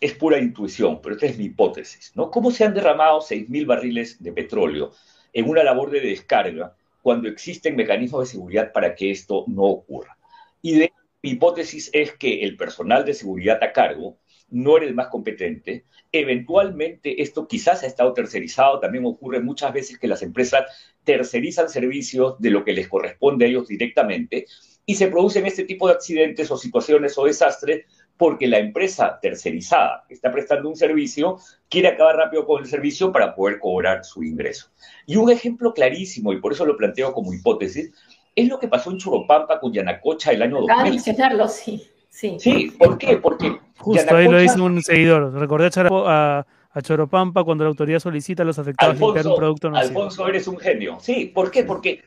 [0.00, 2.30] es pura intuición, pero esta es mi hipótesis, ¿no?
[2.30, 4.92] ¿Cómo se han derramado 6.000 barriles de petróleo
[5.32, 10.16] en una labor de descarga cuando existen mecanismos de seguridad para que esto no ocurra?
[10.62, 14.18] Y de, mi hipótesis es que el personal de seguridad a cargo
[14.50, 15.84] no era el más competente.
[16.10, 20.64] Eventualmente esto quizás ha estado tercerizado, también ocurre muchas veces que las empresas
[21.04, 24.46] tercerizan servicios de lo que les corresponde a ellos directamente
[24.86, 27.84] y se producen este tipo de accidentes o situaciones o desastres
[28.16, 33.12] porque la empresa tercerizada que está prestando un servicio quiere acabar rápido con el servicio
[33.12, 34.70] para poder cobrar su ingreso.
[35.06, 37.92] Y un ejemplo clarísimo, y por eso lo planteo como hipótesis,
[38.34, 40.92] es lo que pasó en Churopampa con Yanacocha el año 2000.
[40.92, 41.88] mencionarlo, sí.
[42.08, 42.36] Sí.
[42.38, 43.16] sí, ¿por qué?
[43.16, 45.32] Porque Justo ahí lo dice un seguidor.
[45.34, 49.70] Recordé a, a, Choropampa cuando la autoridad solicita a los afectados Alfonso, limpiar un producto
[49.70, 50.98] no Alfonso, eres un genio.
[51.00, 51.64] Sí, ¿por qué?
[51.64, 52.02] Porque,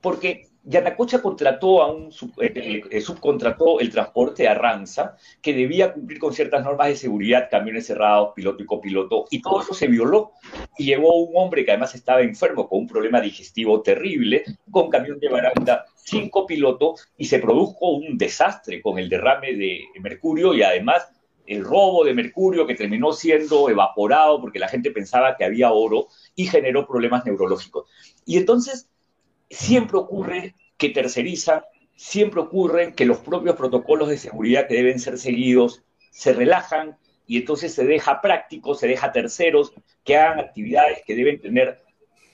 [0.00, 5.92] porque Yanacocha contrató a un eh, eh, eh, subcontrató el transporte a Ranza, que debía
[5.92, 9.88] cumplir con ciertas normas de seguridad, camiones cerrados, piloto y copiloto, y todo eso se
[9.88, 10.32] violó.
[10.78, 15.18] Y llegó un hombre que además estaba enfermo con un problema digestivo terrible, con camión
[15.18, 20.62] de baranda, sin copiloto, y se produjo un desastre con el derrame de mercurio y
[20.62, 21.08] además
[21.46, 26.06] el robo de mercurio que terminó siendo evaporado porque la gente pensaba que había oro
[26.36, 27.88] y generó problemas neurológicos.
[28.24, 28.88] Y entonces
[29.52, 31.62] siempre ocurre que tercerizan,
[31.96, 37.38] siempre ocurre que los propios protocolos de seguridad que deben ser seguidos se relajan y
[37.38, 39.72] entonces se deja prácticos, se deja terceros
[40.04, 41.80] que hagan actividades que deben tener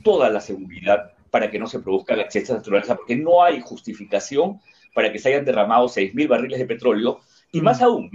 [0.02, 4.61] toda la seguridad para que no se produzcan accesos de naturaleza, porque no hay justificación
[4.94, 7.20] para que se hayan derramado 6.000 barriles de petróleo,
[7.52, 8.11] y más aún,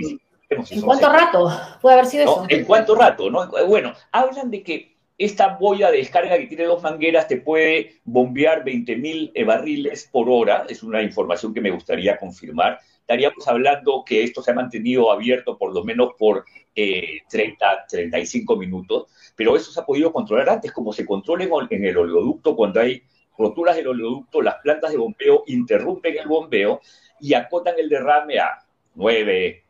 [0.49, 1.49] ¿En cuánto rato
[1.81, 2.45] puede haber sido eso?
[2.49, 3.29] ¿En cuánto rato?
[3.29, 3.49] ¿no?
[3.67, 4.92] Bueno, hablan de que
[5.25, 10.65] esta boya de descarga que tiene dos mangueras te puede bombear 20.000 barriles por hora,
[10.67, 12.79] es una información que me gustaría confirmar.
[12.99, 19.07] Estaríamos hablando que esto se ha mantenido abierto por lo menos por 30, 35 minutos,
[19.35, 23.03] pero eso se ha podido controlar antes, como se controla en el oleoducto cuando hay
[23.37, 26.81] roturas del oleoducto, las plantas de bombeo interrumpen el bombeo
[27.19, 28.63] y acotan el derrame a
[28.95, 29.62] 9,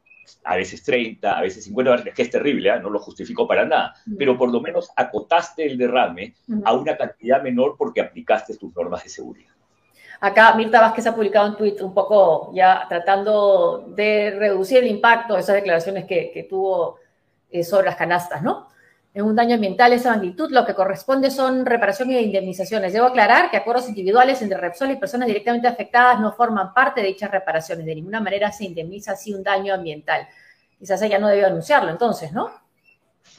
[0.44, 2.80] a veces 30, a veces 50 que es terrible, ¿eh?
[2.80, 6.34] no lo justifico para nada, pero por lo menos acotaste el derrame
[6.64, 9.52] a una cantidad menor porque aplicaste tus normas de seguridad.
[10.20, 15.34] Acá Mirta Vázquez ha publicado un tuit un poco ya tratando de reducir el impacto
[15.34, 16.98] de esas declaraciones que, que tuvo
[17.52, 18.68] eh, sobre las canastas, ¿no?
[19.16, 22.94] En un daño ambiental de esa magnitud, lo que corresponde son reparación e indemnizaciones.
[22.94, 27.08] Debo aclarar que acuerdos individuales entre Repsol y personas directamente afectadas no forman parte de
[27.08, 27.86] dichas reparaciones.
[27.86, 30.28] De ninguna manera se indemniza así un daño ambiental.
[30.80, 32.50] Quizás ella no debió anunciarlo entonces, ¿no?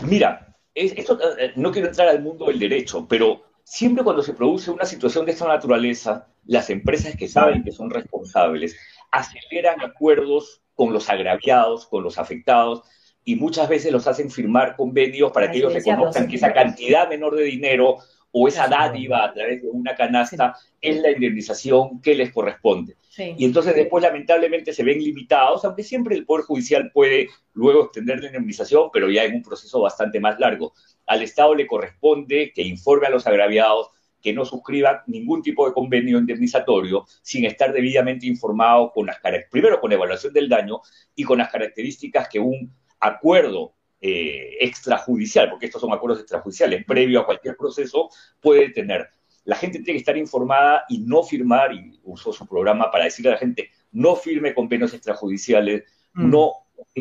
[0.05, 4.71] Mira, esto, eh, no quiero entrar al mundo del derecho, pero siempre cuando se produce
[4.71, 8.77] una situación de esta naturaleza, las empresas que saben que son responsables
[9.11, 12.83] aceleran acuerdos con los agraviados, con los afectados,
[13.25, 17.37] y muchas veces los hacen firmar convenios para que ellos reconozcan que esa cantidad menor
[17.37, 17.99] de dinero
[18.37, 22.97] o esa dádiva a través de una canasta es la indemnización que les corresponde.
[23.17, 28.21] Y entonces después lamentablemente se ven limitados, aunque siempre el Poder Judicial puede luego extender
[28.21, 30.73] la indemnización, pero ya en un proceso bastante más largo.
[31.07, 35.75] Al Estado le corresponde que informe a los agraviados que no suscriban ningún tipo de
[35.75, 39.19] convenio indemnizatorio sin estar debidamente informado con las
[39.51, 40.81] primero con evaluación del daño
[41.15, 47.21] y con las características que un acuerdo eh, extrajudicial, porque estos son acuerdos extrajudiciales, previo
[47.21, 49.09] a cualquier proceso, puede tener.
[49.45, 53.31] La gente tiene que estar informada y no firmar, y usó su programa para decirle
[53.31, 56.31] a la gente, no firme convenios extrajudiciales, mm.
[56.31, 56.53] no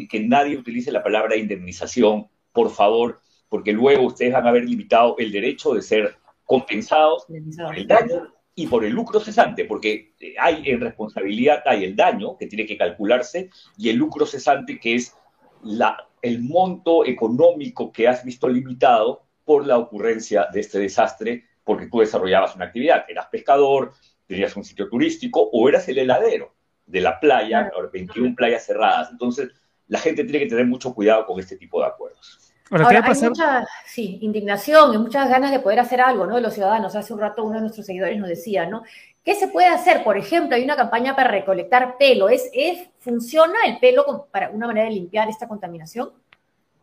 [0.10, 5.16] que nadie utilice la palabra indemnización, por favor, porque luego ustedes van a haber limitado
[5.18, 10.64] el derecho de ser compensados por el daño y por el lucro cesante, porque hay
[10.66, 15.16] en responsabilidad hay el daño que tiene que calcularse y el lucro cesante que es
[15.64, 21.88] la, el monto económico que has visto limitado por la ocurrencia de este desastre, porque
[21.88, 23.94] tú desarrollabas una actividad, eras pescador,
[24.26, 26.54] tenías un sitio turístico o eras el heladero
[26.86, 29.10] de la playa, 21 playas cerradas.
[29.12, 29.50] Entonces,
[29.88, 32.40] la gente tiene que tener mucho cuidado con este tipo de acuerdos.
[32.72, 36.36] Ahora, hay mucha sí, indignación y muchas ganas de poder hacer algo, ¿no?
[36.36, 36.96] De los ciudadanos.
[36.96, 38.84] Hace un rato uno de nuestros seguidores nos decía, ¿no?
[39.24, 40.04] ¿Qué se puede hacer?
[40.04, 42.28] Por ejemplo, hay una campaña para recolectar pelo.
[42.28, 42.52] ¿Es,
[43.00, 46.12] ¿Funciona el pelo para una manera de limpiar esta contaminación?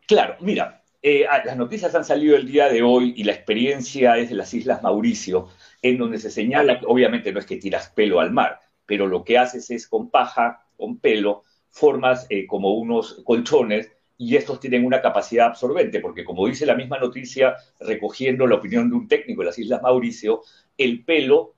[0.07, 4.17] Claro, mira, eh, ah, las noticias han salido el día de hoy y la experiencia
[4.17, 5.49] es de las Islas Mauricio,
[5.83, 9.39] en donde se señala, obviamente no es que tiras pelo al mar, pero lo que
[9.39, 15.01] haces es con paja, con pelo, formas eh, como unos colchones y estos tienen una
[15.01, 19.47] capacidad absorbente, porque como dice la misma noticia, recogiendo la opinión de un técnico de
[19.47, 20.43] las Islas Mauricio,
[20.77, 21.55] el pelo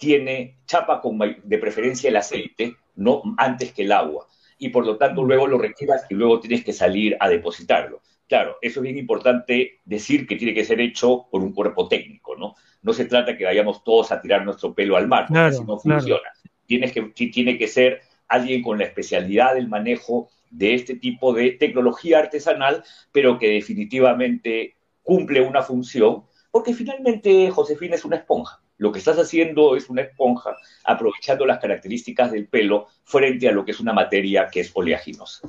[0.00, 4.26] tiene chapa con de preferencia el aceite, no antes que el agua.
[4.58, 8.00] Y por lo tanto luego lo retiras y luego tienes que salir a depositarlo.
[8.26, 12.34] Claro, eso es bien importante decir que tiene que ser hecho por un cuerpo técnico,
[12.34, 12.54] ¿no?
[12.82, 15.78] No se trata que vayamos todos a tirar nuestro pelo al mar, porque así no
[15.78, 16.30] funciona.
[16.64, 21.50] Tienes que, tiene que ser alguien con la especialidad del manejo de este tipo de
[21.52, 28.62] tecnología artesanal, pero que definitivamente cumple una función, porque finalmente Josefina es una esponja.
[28.80, 33.62] Lo que estás haciendo es una esponja aprovechando las características del pelo frente a lo
[33.62, 35.46] que es una materia que es oleaginosa.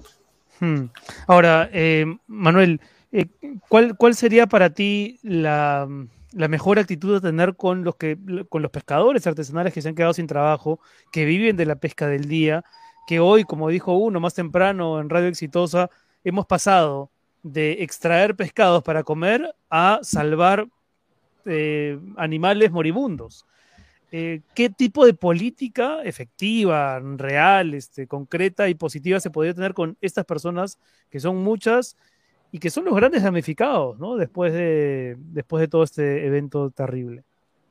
[0.59, 0.87] Hmm.
[1.27, 2.81] Ahora, eh, Manuel,
[3.13, 3.27] eh,
[3.69, 5.87] ¿cuál, ¿cuál, sería para ti la,
[6.33, 8.17] mejor actitud a tener con los, que,
[8.49, 10.81] con los pescadores artesanales que se han quedado sin trabajo,
[11.13, 12.65] que viven de la pesca del día,
[13.07, 15.89] que hoy, como dijo uno más temprano en Radio Exitosa,
[16.25, 17.11] hemos pasado
[17.43, 20.67] de extraer pescados para comer a salvar
[21.45, 23.45] eh, animales moribundos.
[24.11, 29.97] Eh, ¿Qué tipo de política efectiva, real, este, concreta y positiva se podría tener con
[30.01, 30.77] estas personas,
[31.09, 31.95] que son muchas
[32.51, 37.23] y que son los grandes damnificados después de todo este evento terrible?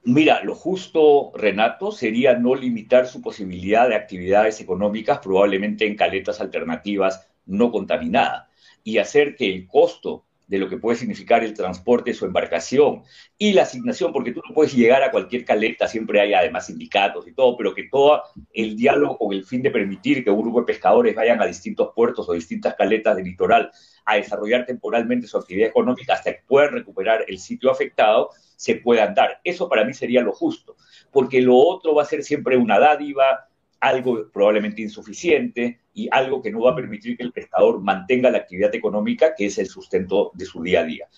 [0.03, 6.41] Mira, lo justo, Renato, sería no limitar su posibilidad de actividades económicas, probablemente en caletas
[6.41, 8.49] alternativas no contaminadas,
[8.83, 13.05] y hacer que el costo de lo que puede significar el transporte su embarcación
[13.39, 17.29] y la asignación, porque tú no puedes llegar a cualquier caleta, siempre hay además sindicatos
[17.29, 18.21] y todo, pero que todo
[18.53, 21.93] el diálogo con el fin de permitir que un grupo de pescadores vayan a distintos
[21.95, 23.71] puertos o distintas caletas del litoral
[24.05, 29.15] a desarrollar temporalmente su actividad económica hasta que puedan recuperar el sitio afectado, se puedan
[29.15, 29.41] dar.
[29.45, 30.75] Eso para mí sería lo justo,
[31.13, 33.50] porque lo otro va a ser siempre una dádiva,
[33.81, 38.39] algo probablemente insuficiente y algo que no va a permitir que el pescador mantenga la
[38.39, 41.09] actividad económica que es el sustento de su día a día.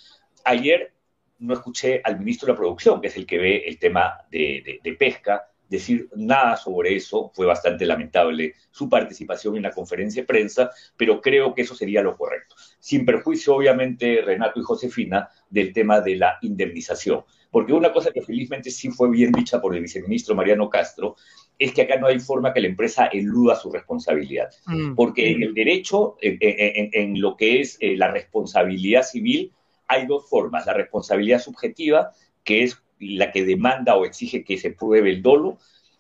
[0.45, 0.95] Ayer
[1.41, 4.81] no escuché al ministro de la Producción, que es el que ve el tema de,
[4.83, 7.33] de pesca, decir nada sobre eso.
[7.35, 12.03] Fue bastante lamentable su participación en la conferencia de prensa, pero creo que eso sería
[12.03, 12.55] lo correcto.
[12.79, 17.25] Sin perjuicio, obviamente, Renato y Josefina, del tema de la indemnización.
[17.51, 21.17] Porque una cosa que felizmente sí fue bien dicha por el viceministro Mariano Castro
[21.65, 24.51] es que acá no hay forma que la empresa eluda su responsabilidad.
[24.67, 24.95] Mm.
[24.95, 29.53] Porque en el derecho, en, lo que es eh, la responsabilidad civil,
[29.87, 30.67] hay dos formas.
[30.67, 35.59] La responsabilidad subjetiva, que es la que demanda o exige que se pruebe el dolo,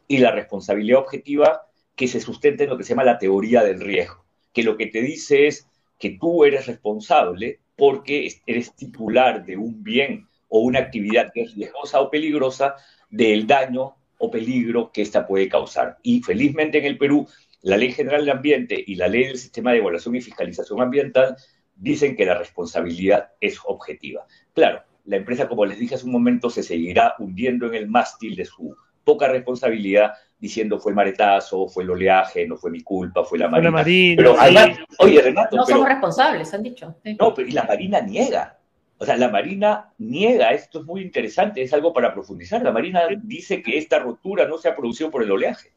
[0.08, 1.62] y la responsabilidad objetiva
[1.94, 4.86] que se sustenta en lo que se llama la teoría del riesgo, que lo que
[4.86, 10.80] te dice es que tú eres responsable porque eres titular de un bien o una
[10.80, 12.74] actividad que es riesgosa o peligrosa
[13.10, 15.98] del daño o peligro que ésta puede causar.
[16.02, 17.26] Y felizmente en el Perú,
[17.62, 21.36] la Ley General del Ambiente y la Ley del Sistema de Evaluación y Fiscalización Ambiental
[21.74, 24.24] dicen que la responsabilidad es objetiva.
[24.54, 28.36] Claro, la empresa, como les dije hace un momento, se seguirá hundiendo en el mástil
[28.36, 33.24] de su poca responsabilidad, diciendo fue el maretazo, fue el oleaje, no fue mi culpa,
[33.24, 33.70] fue la marina.
[33.70, 35.56] La marina pero además, oye, Renato.
[35.56, 36.94] No somos responsables, han dicho.
[37.18, 38.60] No, pero y la marina niega.
[39.02, 42.62] O sea, la Marina niega, esto es muy interesante, es algo para profundizar.
[42.62, 45.72] La Marina dice que esta rotura no se ha producido por el oleaje.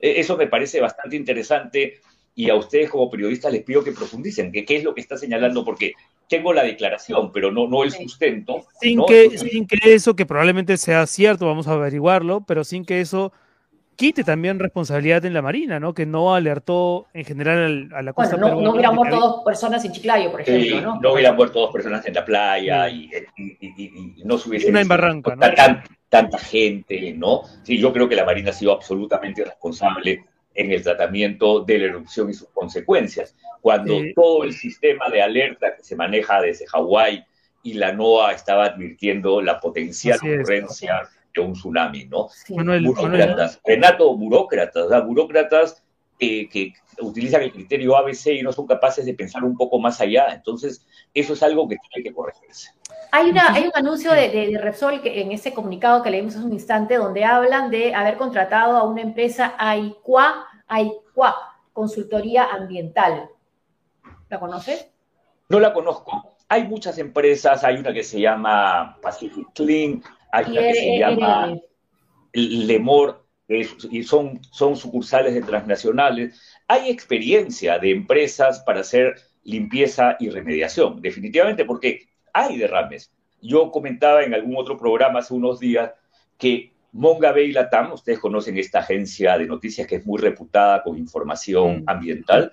[0.00, 2.00] E, eso me parece bastante interesante
[2.34, 5.18] y a ustedes como periodistas les pido que profundicen, que qué es lo que está
[5.18, 5.92] señalando, porque
[6.30, 8.64] tengo la declaración, pero no, no el sustento.
[8.80, 13.02] Sin, Que, sin que eso, que probablemente sea cierto, vamos a averiguarlo, pero sin que
[13.02, 13.34] eso
[14.02, 15.94] quite también responsabilidad en la Marina, ¿no?
[15.94, 19.84] Que no alertó en general a la costa bueno, no, no hubieran muerto dos personas
[19.84, 21.00] en Chiclayo, por ejemplo, ¿no?
[21.00, 23.08] No hubieran muerto dos personas en la playa y,
[24.24, 24.70] no se hubiese...
[24.70, 25.46] Una en Barranca, ¿no?
[26.08, 27.42] tanta gente, ¿no?
[27.62, 31.84] Sí, yo creo que la Marina ha sido absolutamente responsable en el tratamiento de la
[31.84, 33.36] erupción y sus consecuencias.
[33.60, 37.24] Cuando todo el sistema de alerta que se maneja desde Hawái
[37.62, 42.28] y la NOAA estaba advirtiendo la potencial ocurrencia de un tsunami, ¿no?
[42.48, 45.82] burócratas, Renato, burócratas, burócratas
[46.18, 50.26] que utilizan el criterio ABC y no son capaces de pensar un poco más allá.
[50.32, 52.70] Entonces, eso es algo que tiene que corregirse.
[53.10, 56.46] Hay, una, hay un anuncio de, de, Repsol que en ese comunicado que leímos hace
[56.46, 61.36] un instante donde hablan de haber contratado a una empresa AICUA, AICUA,
[61.72, 63.28] consultoría ambiental.
[64.28, 64.90] ¿La conoces?
[65.48, 66.36] No la conozco.
[66.48, 71.56] Hay muchas empresas, hay una que se llama Pacific Clean, hay una que se llama
[72.32, 76.40] Lemor, y son, son sucursales de transnacionales.
[76.68, 83.12] Hay experiencia de empresas para hacer limpieza y remediación, definitivamente, porque hay derrames.
[83.42, 85.92] Yo comentaba en algún otro programa hace unos días
[86.38, 90.96] que Monga Bay Latam, ustedes conocen esta agencia de noticias que es muy reputada con
[90.96, 91.84] información mm.
[91.86, 92.52] ambiental,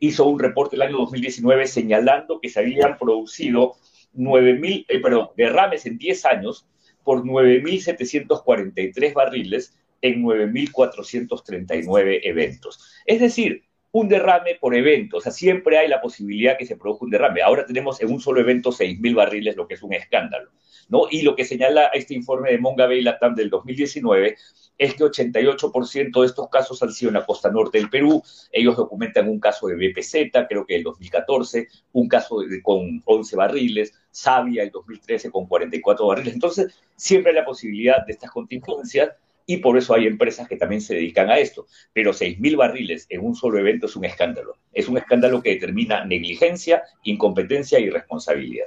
[0.00, 3.74] hizo un reporte el año 2019 señalando que se habían producido
[4.14, 6.66] 9.000, eh, perdón, derrames en 10 años
[7.08, 12.84] por 9.743 barriles en 9.439 eventos.
[13.06, 17.06] Es decir, un derrame por evento, o sea, siempre hay la posibilidad que se produzca
[17.06, 17.40] un derrame.
[17.40, 20.50] Ahora tenemos en un solo evento 6.000 barriles, lo que es un escándalo,
[20.90, 21.04] ¿no?
[21.10, 24.36] Y lo que señala este informe de Monga Bay Latam del 2019
[24.78, 28.22] es que 88% de estos casos han sido en la costa norte del Perú.
[28.52, 33.92] Ellos documentan un caso de BPZ, creo que el 2014, un caso con 11 barriles,
[34.10, 36.34] Sabia el 2013 con 44 barriles.
[36.34, 39.10] Entonces, siempre hay la posibilidad de estas contingencias
[39.46, 41.66] y por eso hay empresas que también se dedican a esto.
[41.92, 44.56] Pero 6.000 barriles en un solo evento es un escándalo.
[44.72, 48.66] Es un escándalo que determina negligencia, incompetencia y responsabilidad.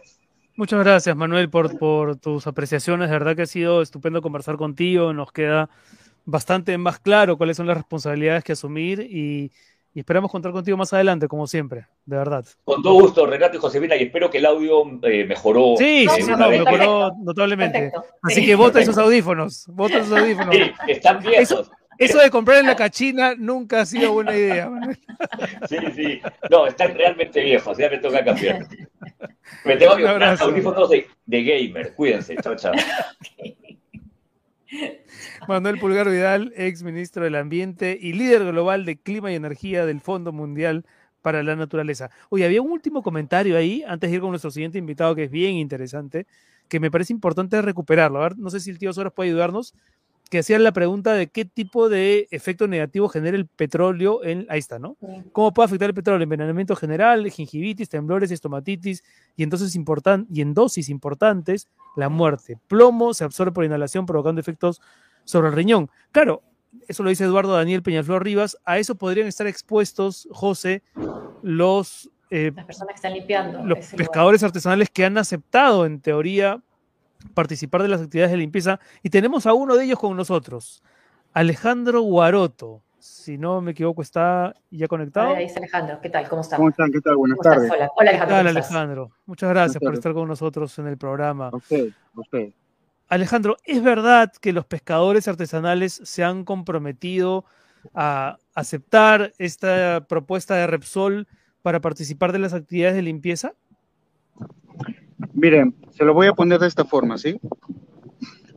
[0.56, 3.10] Muchas gracias, Manuel, por, por tus apreciaciones.
[3.10, 5.13] De verdad que ha sido estupendo conversar contigo.
[5.13, 5.69] Nos queda
[6.26, 9.52] bastante más claro cuáles son las responsabilidades que asumir y,
[9.94, 12.46] y esperamos contar contigo más adelante, como siempre, de verdad.
[12.64, 15.76] Con todo gusto, Renato y Josefina, y espero que el audio eh, mejoró.
[15.78, 17.92] Sí, sí, sí mejoró notablemente.
[18.22, 20.56] Así que vota esos audífonos, vota esos audífonos.
[20.56, 21.70] Sí, están viejos.
[21.98, 24.72] Eso, de comprar en la cachina nunca ha sido buena idea.
[25.70, 26.22] Sí, sí.
[26.50, 28.66] No, están realmente viejos, ya me toca cambiar.
[29.66, 31.94] Me tengo que comprar audífonos de, de, gamer.
[31.94, 32.74] Cuídense, chao, chao.
[35.48, 40.02] Manuel Pulgar Vidal, ex ministro del Ambiente y líder global de Clima y Energía del
[40.02, 40.86] Fondo Mundial
[41.22, 42.10] para la Naturaleza.
[42.30, 45.32] Oye, había un último comentario ahí, antes de ir con nuestro siguiente invitado, que es
[45.32, 46.26] bien interesante,
[46.67, 48.19] que me parece importante recuperarlo.
[48.19, 49.74] A ver, no sé si el tío Soros puede ayudarnos,
[50.32, 54.60] que hacía la pregunta de qué tipo de efecto negativo genera el petróleo en, ahí
[54.60, 54.96] está, ¿no?
[55.34, 56.23] ¿Cómo puede afectar el petróleo?
[56.23, 59.04] Envenenamiento general, gingivitis, temblores, estomatitis,
[59.36, 61.67] y entonces y en dosis importantes,
[61.98, 62.58] la muerte.
[62.69, 64.79] Plomo se absorbe por inhalación provocando efectos
[65.25, 65.90] sobre el riñón.
[66.13, 66.44] Claro,
[66.88, 70.82] eso lo dice Eduardo Daniel Peñaflor Rivas, a eso podrían estar expuestos, José,
[71.42, 76.63] los, eh, Las personas que están limpiando los pescadores artesanales que han aceptado, en teoría,
[77.34, 80.84] participar de las actividades de limpieza y tenemos a uno de ellos con nosotros,
[81.34, 82.82] Alejandro Guaroto.
[83.00, 85.34] Si no me equivoco, está ya conectado.
[85.34, 86.00] Ahí está Alejandro.
[86.02, 86.30] ¿Qué tal?
[86.30, 86.58] ¿Cómo están?
[86.58, 86.92] ¿Cómo están?
[86.92, 87.15] ¿Qué tal?
[87.15, 87.72] Buenas tardes.
[87.72, 88.28] Hola, Hola Alejandro.
[88.28, 89.12] ¿Qué tal, Alejandro?
[89.26, 91.48] Muchas gracias por estar con nosotros en el programa.
[91.48, 92.54] A usted, a usted.
[93.12, 97.44] Alejandro, ¿es verdad que los pescadores artesanales se han comprometido
[97.94, 101.28] a aceptar esta propuesta de Repsol
[101.62, 103.54] para participar de las actividades de limpieza?
[105.34, 107.40] Miren, se lo voy a poner de esta forma, ¿sí?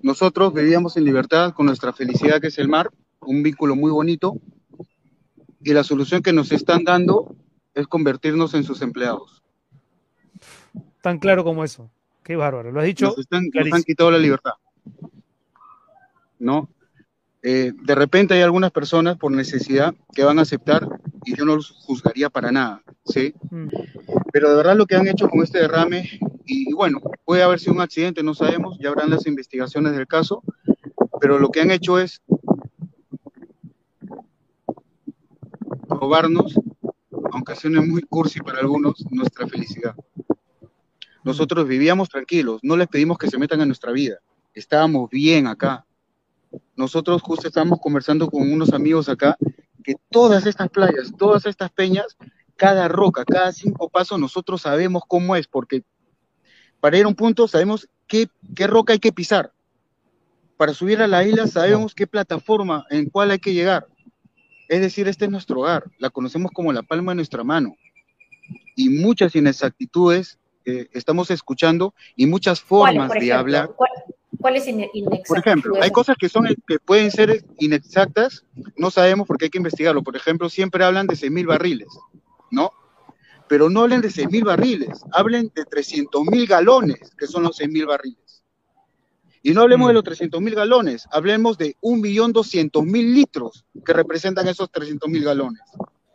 [0.02, 2.90] Nosotros vivíamos en libertad con nuestra felicidad que es el mar,
[3.20, 4.38] un vínculo muy bonito,
[5.62, 7.34] y la solución que nos están dando
[7.72, 9.42] es convertirnos en sus empleados.
[11.00, 11.90] Tan claro como eso.
[12.22, 12.70] Qué bárbaro.
[12.70, 13.06] Lo has dicho.
[13.06, 14.52] Nos, están, nos han quitado la libertad.
[16.38, 16.68] ¿No?
[17.46, 20.88] Eh, de repente hay algunas personas por necesidad que van a aceptar
[21.26, 23.34] y yo no los juzgaría para nada, ¿sí?
[23.50, 23.68] Mm.
[24.32, 26.08] Pero de verdad lo que han hecho con este derrame,
[26.46, 30.06] y, y, bueno, puede haber sido un accidente, no sabemos, ya habrán las investigaciones del
[30.06, 30.42] caso,
[31.20, 32.22] pero lo que han hecho es
[35.86, 36.58] robarnos,
[37.30, 39.94] aunque suene muy cursi para algunos, nuestra felicidad.
[41.22, 44.16] Nosotros vivíamos tranquilos, no les pedimos que se metan en nuestra vida,
[44.54, 45.84] estábamos bien acá.
[46.76, 49.36] Nosotros justo estábamos conversando con unos amigos acá
[49.82, 52.16] que todas estas playas, todas estas peñas,
[52.56, 55.82] cada roca, cada cinco pasos, nosotros sabemos cómo es, porque
[56.80, 59.52] para ir a un punto sabemos qué, qué roca hay que pisar.
[60.56, 63.86] Para subir a la isla sabemos qué plataforma en cuál hay que llegar.
[64.68, 67.76] Es decir, este es nuestro hogar, la conocemos como la palma de nuestra mano.
[68.76, 73.70] Y muchas inexactitudes eh, estamos escuchando y muchas formas de hablar.
[73.76, 73.90] ¿Cuál,
[74.44, 75.22] cuál es inexacto?
[75.26, 78.44] Por ejemplo, hay cosas que, son, que pueden ser inexactas,
[78.76, 80.02] no sabemos porque hay que investigarlo.
[80.02, 81.88] Por ejemplo, siempre hablan de 6.000 barriles,
[82.50, 82.70] ¿no?
[83.48, 88.44] Pero no hablen de 6.000 barriles, hablen de 300.000 galones, que son los 6.000 barriles.
[89.42, 95.24] Y no hablemos de los 300.000 galones, hablemos de 1.200.000 litros que representan esos 300.000
[95.24, 95.62] galones.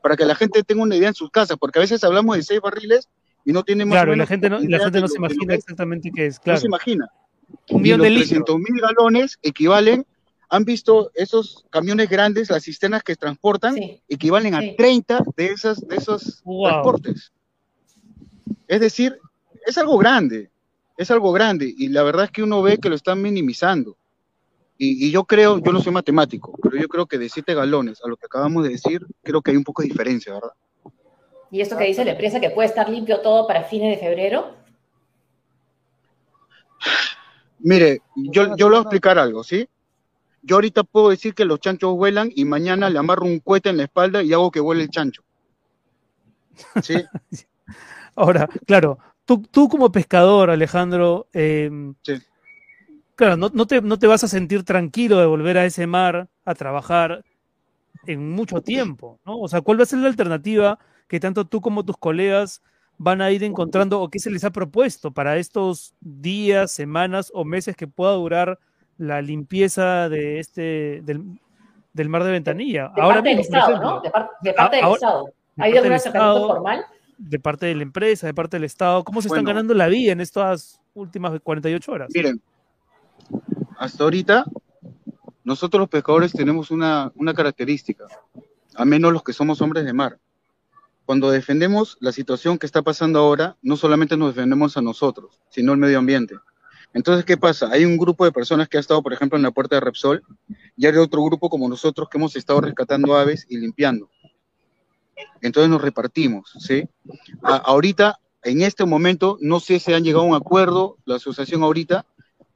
[0.03, 2.43] Para que la gente tenga una idea en sus casas, porque a veces hablamos de
[2.43, 3.09] 6 barriles
[3.43, 6.27] y no tiene más Claro, la gente no, la gente no se imagina exactamente qué
[6.27, 6.57] es, claro.
[6.57, 7.09] No se imagina.
[7.69, 8.29] Un millón de litros.
[8.29, 10.05] 300 mil galones equivalen,
[10.49, 14.01] han visto esos camiones grandes, las cisternas que transportan, Sí.
[14.07, 14.69] equivalen Sí.
[14.71, 16.63] a 30 de, esas, de esos Wow.
[16.63, 17.31] transportes.
[18.67, 19.17] Es decir,
[19.65, 20.49] es algo grande,
[20.97, 23.95] es algo grande, y la verdad es que uno ve que lo están minimizando.
[24.77, 27.99] Y, y yo creo, yo no soy matemático, pero yo creo que de 7 galones
[28.03, 30.53] a lo que acabamos de decir, creo que hay un poco de diferencia, ¿verdad?
[31.51, 34.55] Y esto que dice la empresa que puede estar limpio todo para fines de febrero.
[37.59, 39.67] Mire, yo, yo le voy a explicar algo, ¿sí?
[40.41, 43.77] Yo ahorita puedo decir que los chanchos vuelan y mañana le amarro un cohete en
[43.77, 45.23] la espalda y hago que vuele el chancho.
[46.81, 46.95] ¿Sí?
[48.15, 51.69] Ahora, claro, tú, tú como pescador, Alejandro, eh,
[52.03, 52.13] Sí.
[53.15, 56.29] claro, no, no te, no te vas a sentir tranquilo de volver a ese mar
[56.45, 57.23] a trabajar
[58.05, 59.39] en mucho tiempo, ¿no?
[59.39, 62.61] O sea, ¿cuál va a ser la alternativa que tanto tú como tus colegas
[62.99, 67.43] van a ir encontrando o qué se les ha propuesto para estos días, semanas o
[67.45, 68.59] meses que pueda durar
[68.97, 71.23] la limpieza de este del,
[71.93, 72.91] del mar de Ventanilla?
[72.95, 74.01] De Ahora parte del mismo, Estado, ejemplo, ¿no?
[74.01, 75.23] De, par- de parte del ahora- Estado.
[75.25, 76.85] de ¿Ha parte habido algún del acercamiento Estado, formal?
[77.17, 79.55] de parte de la empresa, de parte del Estado, ¿cómo se están Bueno.
[79.55, 82.09] ganando la vida en estas últimas 48 horas?
[82.13, 82.41] Miren,
[83.77, 84.45] hasta ahorita
[85.43, 88.05] nosotros los pescadores tenemos una, una característica,
[88.75, 90.17] a menos los que somos hombres de mar.
[91.09, 95.71] Cuando defendemos la situación que está pasando ahora, no solamente nos defendemos a nosotros, sino
[95.71, 96.35] el medio ambiente.
[96.93, 97.67] Entonces, ¿qué pasa?
[97.71, 100.21] Hay un grupo de personas que ha estado, por ejemplo, en la puerta de Repsol,
[100.77, 104.07] y hay otro grupo como nosotros que hemos estado rescatando aves y limpiando.
[105.41, 106.87] Entonces nos repartimos, ¿sí?
[107.41, 111.63] A- ahorita, en este momento, no sé si han llegado a un acuerdo, la asociación
[111.63, 112.05] ahorita,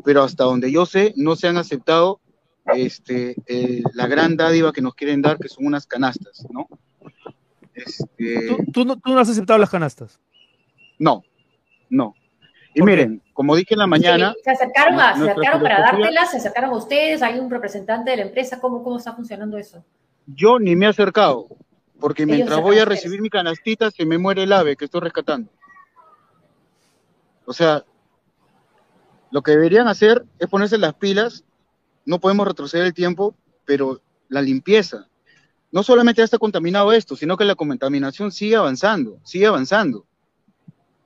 [0.05, 2.21] pero hasta donde yo sé, no se han aceptado
[2.75, 6.67] este, eh, la gran dádiva que nos quieren dar, que son unas canastas, ¿no?
[7.73, 10.19] Este, ¿Tú, tú no, tú no has aceptado las canastas.
[10.99, 11.23] no,
[11.89, 12.15] no.
[12.75, 16.31] Y miren, como dije en la mañana, ¿Se acercaron, a, se acercaron para dártelas?
[16.31, 17.21] ¿Se acercaron a ustedes?
[17.21, 18.59] ¿Hay un representante de la empresa?
[18.59, 19.85] ¿Cómo, cómo está funcionando eso?
[20.25, 21.47] yo ni me he acercado,
[21.99, 25.01] porque Ellos mientras voy a recibir mi canastita, se me muere el ave que estoy
[25.01, 25.51] rescatando.
[27.45, 27.83] O sea,
[29.31, 31.43] lo que deberían hacer es ponerse las pilas,
[32.05, 35.07] no podemos retroceder el tiempo, pero la limpieza.
[35.73, 40.05] No solamente ya está contaminado esto, sino que la contaminación sigue avanzando, sigue avanzando.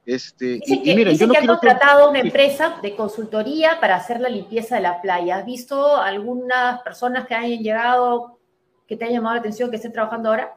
[0.05, 3.80] Este, Dicen que, y miren, yo no que han contratado a una empresa de consultoría
[3.80, 5.38] para hacer la limpieza de la playa.
[5.38, 8.39] ¿Has visto algunas personas que hayan llegado,
[8.86, 10.53] que te hayan llamado la atención, que estén trabajando ahora?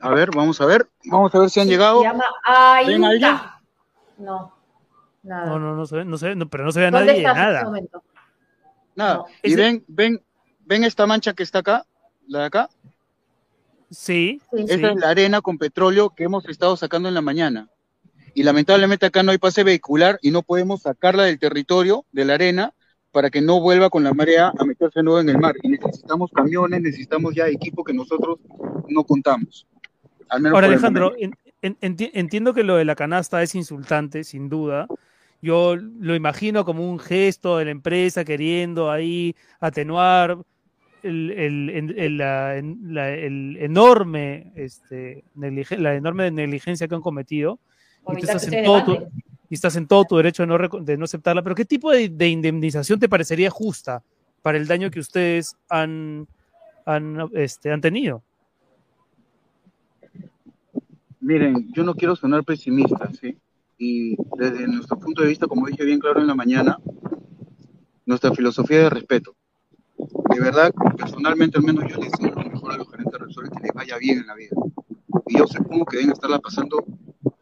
[0.00, 2.00] A ver, vamos a ver, vamos a ver si han Sí, llegado.
[2.00, 2.24] Se llama
[2.86, 3.36] ¿Ven a alguien?
[4.16, 4.54] No.
[5.22, 5.46] Nada.
[5.46, 7.06] No, no, no se ve, no se ve, no, pero no se ve a ¿Dónde
[7.08, 7.64] nadie, en este nada.
[7.64, 8.02] momento?
[8.94, 9.14] Nada.
[9.16, 9.26] No.
[9.42, 10.22] Y ven, ven,
[10.60, 11.84] ven esta mancha que está acá,
[12.28, 12.68] la de acá.
[13.90, 14.58] Sí, Sí.
[14.58, 14.64] Sí.
[14.74, 17.68] Esta es la arena con petróleo que hemos estado sacando en la mañana.
[18.34, 22.34] Y lamentablemente acá no hay pase vehicular y no podemos sacarla del territorio, de la
[22.34, 22.74] arena,
[23.10, 25.54] para que no vuelva con la marea a meterse de nuevo en el mar.
[25.62, 28.38] Y necesitamos camiones, necesitamos ya equipo que nosotros
[28.88, 29.66] no contamos.
[30.28, 34.22] Al menos Ahora, Alejandro, en- en- enti- entiendo que lo de la canasta es insultante,
[34.22, 34.86] sin duda.
[35.40, 40.36] Yo lo imagino como un gesto de la empresa queriendo ahí atenuar
[41.02, 47.00] el, el- el- el- la, en- la- el enorme, este, la enorme negligencia que han
[47.00, 47.58] cometido.
[48.10, 49.08] Y tú estás que en todo tu-
[49.50, 51.42] y estás en todo tu derecho de no, de no aceptarla.
[51.42, 54.02] Pero ¿qué tipo de, de indemnización te parecería justa
[54.42, 56.26] para el daño que ustedes han,
[56.84, 58.22] han, este, han tenido?
[61.20, 63.36] Miren, yo no quiero sonar pesimista, ¿sí?
[63.76, 66.78] Y desde nuestro punto de vista, como dije bien claro en la mañana,
[68.06, 69.34] nuestra filosofía de respeto.
[70.30, 73.60] De verdad, personalmente, al menos yo les deseo lo mejor a los gerentes Repsol que
[73.60, 74.54] les vaya bien en la vida.
[75.26, 76.84] Y yo supongo que deben estarla pasando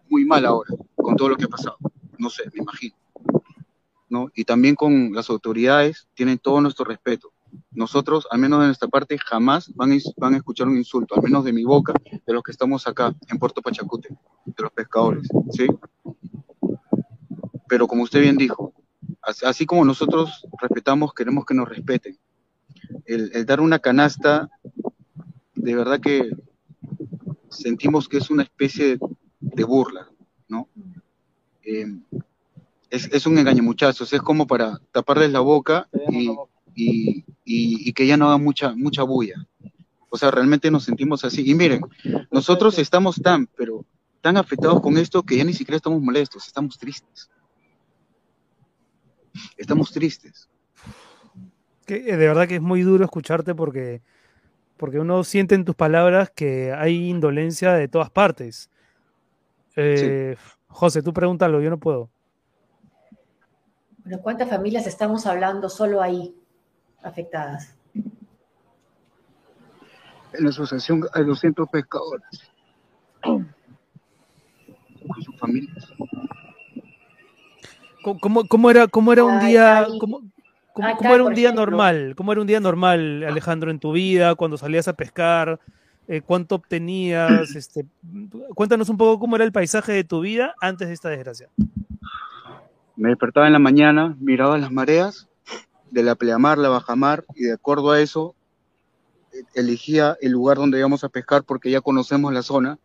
[0.08, 1.76] muy mal ahora, con todo lo que ha pasado.
[2.18, 2.94] No sé, me imagino.
[4.08, 4.30] ¿No?
[4.34, 7.32] Y también con las autoridades, tienen todo nuestro respeto.
[7.72, 11.52] Nosotros, al menos de nuestra parte, jamás van a, escuchar un insulto, al menos de
[11.52, 11.92] mi boca,
[12.26, 14.08] de los que estamos acá, en Puerto Pachacute,
[14.44, 15.66] de los pescadores, ¿sí?
[17.68, 18.72] Pero como usted bien dijo,
[19.22, 22.16] as- así como nosotros respetamos, queremos que nos respeten.
[23.06, 24.48] El, el dar una canasta,
[25.54, 26.30] de verdad que
[27.48, 28.98] sentimos que es una especie de,
[29.40, 30.08] de burla,
[30.48, 30.68] ¿no?
[31.62, 31.86] Eh,
[32.90, 36.28] es, es un engaño, muchachos, es como para taparles la boca y,
[36.74, 39.46] y, y- y que ya no hagan mucha, mucha bulla.
[40.08, 41.48] O sea, realmente nos sentimos así.
[41.48, 41.80] Y miren,
[42.30, 43.84] nosotros estamos tan, pero
[44.20, 47.28] tan afectados con esto que ya ni siquiera estamos molestos, estamos tristes.
[49.56, 50.48] Estamos tristes.
[51.86, 54.02] Que, eh, de verdad que es muy duro escucharte porque,
[54.76, 58.70] porque uno siente en tus palabras que hay indolencia de todas partes.
[59.76, 60.36] Eh,
[60.68, 62.10] José, tú pregúntalo, yo no puedo.
[63.98, 66.34] Bueno, ¿cuántas familias estamos hablando solo ahí
[67.02, 67.76] afectadas?
[70.32, 72.50] En la asociación hay 200 pescadores.
[73.22, 73.46] Con
[75.22, 75.92] sus familias.
[78.20, 80.22] ¿Cómo, cómo- era, cómo era un día, cómo,
[80.76, 81.64] cómo- Acá, cómo era un día ejemplo.
[81.66, 82.14] normal?
[82.16, 85.58] ¿Cómo era un día normal, Alejandro, en tu vida, cuando salías a pescar?
[86.06, 87.50] Eh, ¿Cuánto obtenías?
[87.56, 87.86] Este,
[88.54, 91.48] cuéntanos un poco cómo era el paisaje de tu vida antes de esta desgracia.
[92.94, 95.28] Me despertaba en la mañana, miraba las mareas
[95.90, 98.34] de la pleamar, la bajamar, y de acuerdo a eso
[99.32, 102.78] eh, elegía el lugar donde íbamos a pescar porque ya conocemos la zona.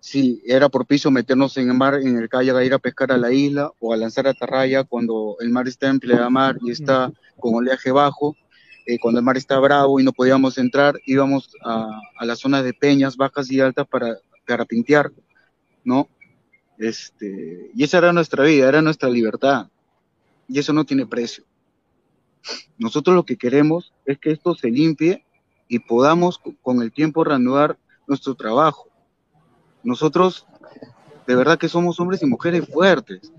[0.00, 3.16] Si era propicio meternos en el mar, en el kayak, a ir a pescar a
[3.18, 7.54] la isla o a lanzar atarraya cuando el mar está en pleamar y está con
[7.56, 8.36] oleaje bajo.
[8.86, 12.64] Eh, cuando el mar está bravo y no podíamos entrar, íbamos a, a las zonas
[12.64, 15.10] de peñas bajas y altas para, para pintear,
[15.84, 16.08] ¿no?
[16.78, 19.68] Este, y esa era nuestra vida, era nuestra libertad.
[20.48, 21.44] Y eso no tiene precio.
[22.78, 25.24] Nosotros lo que queremos es que esto se limpie
[25.68, 28.87] y podamos co- con el tiempo reanudar nuestro trabajo.
[29.82, 30.46] Nosotros,
[31.26, 33.32] de verdad que somos hombres y mujeres fuertes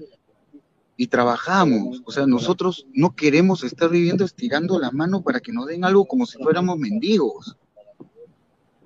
[0.98, 2.02] y trabajamos.
[2.06, 6.06] O sea, nosotros no queremos estar viviendo estirando la mano para que nos den algo
[6.06, 7.56] como si fuéramos mendigos.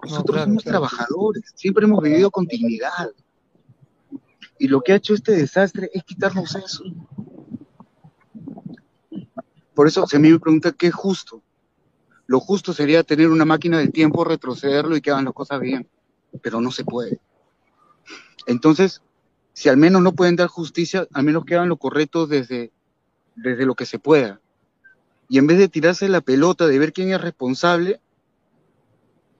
[0.04, 0.80] Nosotros claro, somos claro.
[0.80, 3.12] trabajadores, siempre hemos vivido con dignidad.
[4.60, 6.84] Y lo que ha hecho este desastre es quitarnos eso.
[9.74, 11.42] Por eso, si a mí me pregunta qué es justo,
[12.28, 15.88] lo justo sería tener una máquina del tiempo, retrocederlo y que hagan las cosas bien,
[16.42, 17.20] pero no se puede.
[18.48, 19.02] Entonces,
[19.54, 22.72] si al menos no pueden dar justicia, al menos que hagan lo correcto desde,
[23.36, 24.40] desde lo que se pueda.
[25.30, 28.00] Y en vez de tirarse la pelota de ver quién es responsable,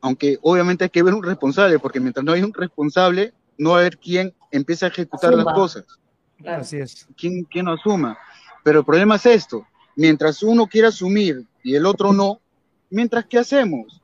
[0.02, 3.78] aunque obviamente hay que ver un responsable, porque mientras no hay un responsable, no va
[3.78, 5.86] a haber quién empiece a ejecutar las cosas
[6.38, 6.62] Claro.
[6.62, 7.08] Así es.
[7.16, 8.18] quién, quién lo asuma.
[8.64, 12.40] Pero el problema es esto, mientras uno quiere asumir y el otro no,
[12.90, 14.02] mientras ¿qué hacemos?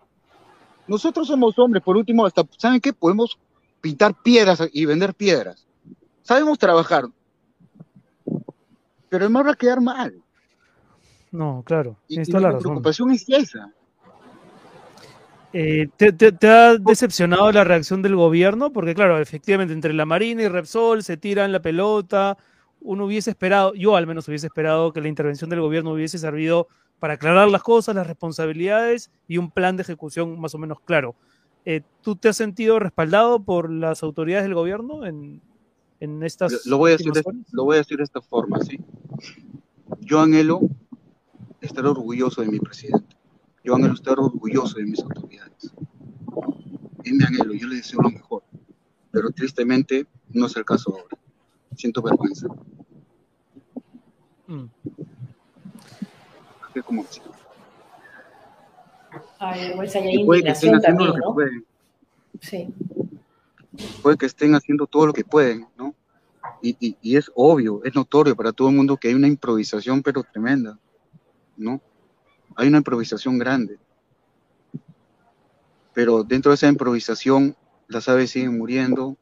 [0.87, 2.93] Nosotros somos hombres, por último, hasta, ¿saben qué?
[2.93, 3.37] Podemos
[3.81, 5.65] pintar piedras y vender piedras.
[6.21, 7.05] Sabemos trabajar,
[9.09, 10.21] pero el mar va a quedar mal.
[11.31, 11.97] No, claro.
[12.07, 13.71] Y, la preocupación es esa.
[15.51, 18.71] Eh, ¿te, te- te ha decepcionado la reacción del gobierno?
[18.71, 22.37] Porque, claro, efectivamente, entre la Marina y Repsol se tiran la pelota.
[22.81, 26.67] Uno hubiese esperado, yo al menos hubiese esperado que la intervención del gobierno hubiese servido
[26.99, 31.15] para aclarar las cosas, las responsabilidades y un plan de ejecución más o menos claro.
[31.69, 35.39] Eh, ¿Tú te has sentido respaldado por las autoridades del gobierno en,
[35.99, 36.51] en estas.
[36.51, 38.79] Lo, lo voy a decir de, lo voy a decir de esta forma, ¿sí?
[39.99, 40.61] Yo anhelo
[41.61, 43.15] estar orgulloso de mi presidente.
[43.63, 45.71] Yo anhelo estar orgulloso de mis autoridades.
[47.03, 48.41] Es mi anhelo, yo le deseo lo mejor.
[49.11, 51.19] Pero tristemente no es el caso ahora.
[51.75, 52.47] Siento vergüenza.
[54.47, 54.65] Mm.
[56.67, 57.21] Así como así.
[59.39, 61.35] Ay, pues hay indignación también, ¿no?
[62.41, 62.67] Sí.
[64.01, 65.95] Puede que estén haciendo todo lo que pueden, ¿no?
[66.61, 70.01] Y, y, y, es obvio, es notorio para todo el mundo que hay una improvisación,
[70.01, 70.77] pero tremenda,
[71.55, 71.81] ¿no?
[72.55, 73.77] Hay una improvisación grande.
[75.93, 77.55] Pero dentro de esa improvisación,
[77.87, 79.17] las aves siguen muriendo,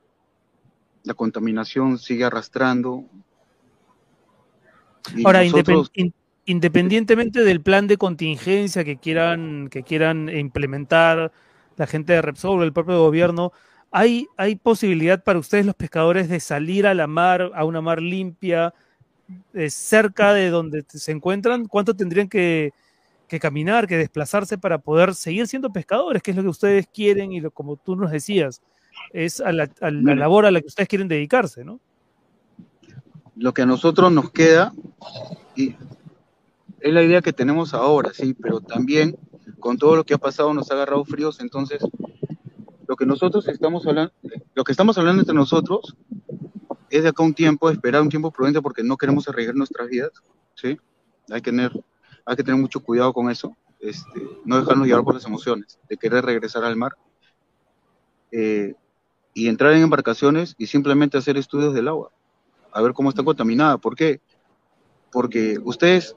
[1.04, 3.06] la contaminación sigue arrastrando.
[5.24, 5.92] Ahora, nosotros...
[6.48, 11.32] independientemente del plan de contingencia que quieran, que quieran implementar
[11.76, 13.52] la gente de Repsol o el propio gobierno,
[13.92, 18.02] ¿hay, ¿hay posibilidad para ustedes los pescadores de salir a la mar, a una mar
[18.02, 18.74] limpia,
[19.54, 21.66] eh, cerca de donde se encuentran?
[21.66, 22.72] ¿Cuánto tendrían que,
[23.28, 27.34] que, caminar, que desplazarse para poder seguir siendo pescadores, que es lo que ustedes quieren
[27.34, 28.62] y lo, como tú nos decías,
[29.12, 31.82] es a la, a la labor a la que ustedes quieren dedicarse, ¿no?
[33.36, 34.74] Lo que a nosotros nos queda,
[35.56, 35.76] y
[36.80, 39.18] es la idea que tenemos ahora, sí, pero también
[39.60, 41.82] con todo lo que ha pasado nos ha agarrado fríos, entonces
[42.88, 44.14] lo que nosotros estamos hablando,
[44.54, 45.96] lo que estamos hablando entre nosotros
[46.90, 50.12] es de acá un tiempo, esperar un tiempo prudente porque no queremos arriesgar nuestras vidas,
[50.56, 50.78] ¿sí?
[51.30, 51.72] Hay que tener,
[52.26, 55.98] hay que tener mucho cuidado con eso, este, no dejarnos llevar por las emociones, de
[55.98, 56.94] querer regresar al mar
[58.32, 58.76] eh,
[59.34, 62.12] y entrar en embarcaciones y simplemente hacer estudios del agua,
[62.72, 63.78] a ver cómo está contaminada.
[63.78, 64.22] ¿Por qué?
[65.12, 66.16] Porque ustedes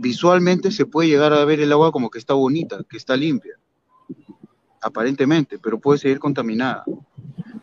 [0.00, 3.54] visualmente se puede llegar a ver el agua como que está bonita, que está limpia,
[4.80, 6.84] aparentemente, pero puede seguir contaminada.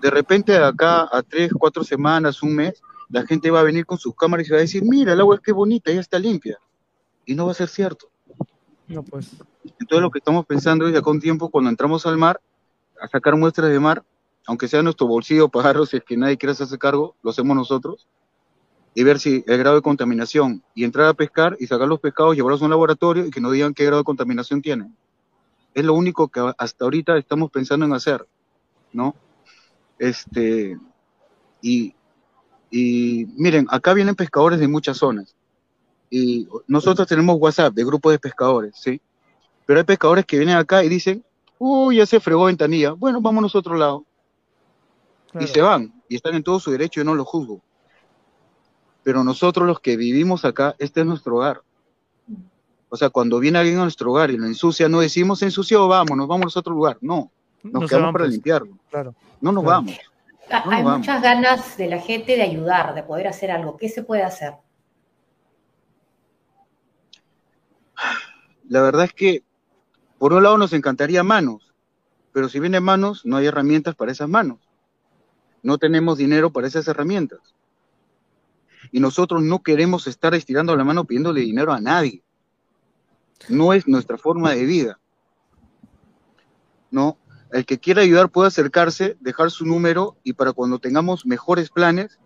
[0.02, 3.86] De repente de acá a tres, cuatro semanas, un mes, la gente va a venir
[3.86, 6.20] con sus cámaras y va a decir, mira, el agua es que bonita, ya está
[6.20, 6.58] limpia.
[7.26, 8.10] Y no va a ser cierto.
[8.88, 9.32] No, pues.
[9.80, 12.40] Entonces lo que estamos pensando es de acá un tiempo, cuando entramos al mar,
[13.02, 14.04] a sacar muestras de mar,
[14.46, 18.08] aunque sea nuestro bolsillo pagarlo, si es que nadie quiere hacerse cargo, lo hacemos nosotros,
[18.98, 22.36] y ver si el grado de contaminación, y entrar a pescar y sacar los pescados,
[22.36, 24.98] llevarlos a un laboratorio y que nos digan qué grado de contaminación tienen.
[25.76, 28.28] Es lo único que hasta ahorita estamos pensando en hacer,
[28.91, 29.14] ¿no?
[30.00, 30.80] Este,
[31.62, 31.93] y,
[32.72, 35.36] y miren, acá vienen pescadores de muchas zonas.
[36.10, 39.00] Y nosotros tenemos WhatsApp de grupos de pescadores, ¿sí?
[39.68, 41.24] Pero hay pescadores que vienen acá y dicen,
[41.60, 44.06] uy, ya se fregó ventanilla, bueno, vámonos a otro lado.
[45.30, 45.45] Claro.
[45.45, 47.62] Y se van, y están en todo su derecho, yo no lo juzgo.
[49.08, 51.62] Pero nosotros los que vivimos acá, este es nuestro hogar.
[52.89, 56.28] O sea, cuando viene alguien a nuestro hogar y lo ensucia, no decimos ensució, vámonos,
[56.28, 56.97] vámonos a otro lugar.
[56.99, 57.32] No,
[57.64, 58.34] nos no quedamos para pues.
[58.34, 58.78] limpiarlo.
[58.89, 59.16] Claro.
[59.39, 59.78] No nos claro.
[59.78, 59.97] vamos.
[60.66, 61.41] No Hay nos muchas vamos.
[61.41, 63.78] ganas de la gente de ayudar, de poder hacer algo.
[63.78, 64.55] ¿Qué se puede hacer?
[68.68, 69.41] La verdad es que,
[70.18, 71.74] por un lado, nos encantaría manos,
[72.34, 74.60] pero si vienen manos, no hay herramientas para esas manos.
[75.64, 77.55] No tenemos dinero para esas herramientas.
[78.92, 82.24] Y nosotros no queremos estar estirando la mano pidiéndole dinero a nadie.
[83.50, 85.00] No es nuestra forma de vida.
[86.90, 87.18] No,
[87.52, 92.20] el que quiera ayudar puede acercarse, dejar su número y para cuando tengamos mejores planes,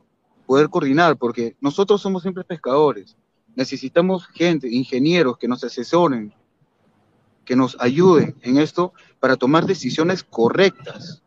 [0.45, 3.16] poder coordinar, porque nosotros somos siempre pescadores.
[3.55, 6.34] Necesitamos gente, ingenieros que nos asesoren,
[7.45, 11.22] que nos ayuden en esto para tomar decisiones correctas.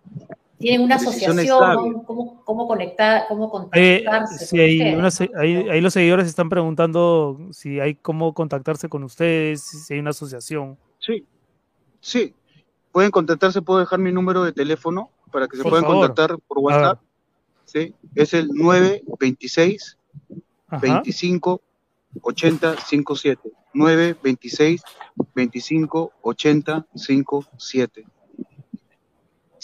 [0.58, 2.02] ¿Tienen una asociación?
[2.04, 4.44] ¿Cómo, cómo, conectar, cómo contactarse?
[4.44, 9.02] Eh, sí, hay una, ahí, ahí, los seguidores están preguntando si hay cómo contactarse con
[9.02, 10.78] ustedes, si hay una asociación.
[10.98, 11.26] Sí,
[12.00, 12.34] sí.
[12.92, 16.06] Pueden contactarse, puedo dejar mi número de teléfono para que se por puedan favor.
[16.06, 17.00] contactar por WhatsApp.
[17.64, 19.98] Sí, es el 926
[20.68, 20.78] Ajá.
[20.80, 21.60] 25
[22.22, 23.50] 80 57.
[23.74, 24.82] 926
[25.34, 28.04] 25 80 57.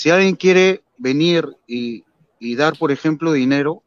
[0.01, 2.05] Si alguien quiere venir y,
[2.39, 3.83] y, dar, por ejemplo, dinero,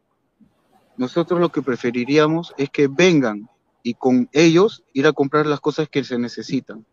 [0.96, 3.48] nosotros lo que preferiríamos es que vengan
[3.82, 6.86] y con ellos ir a comprar las cosas que se necesitan.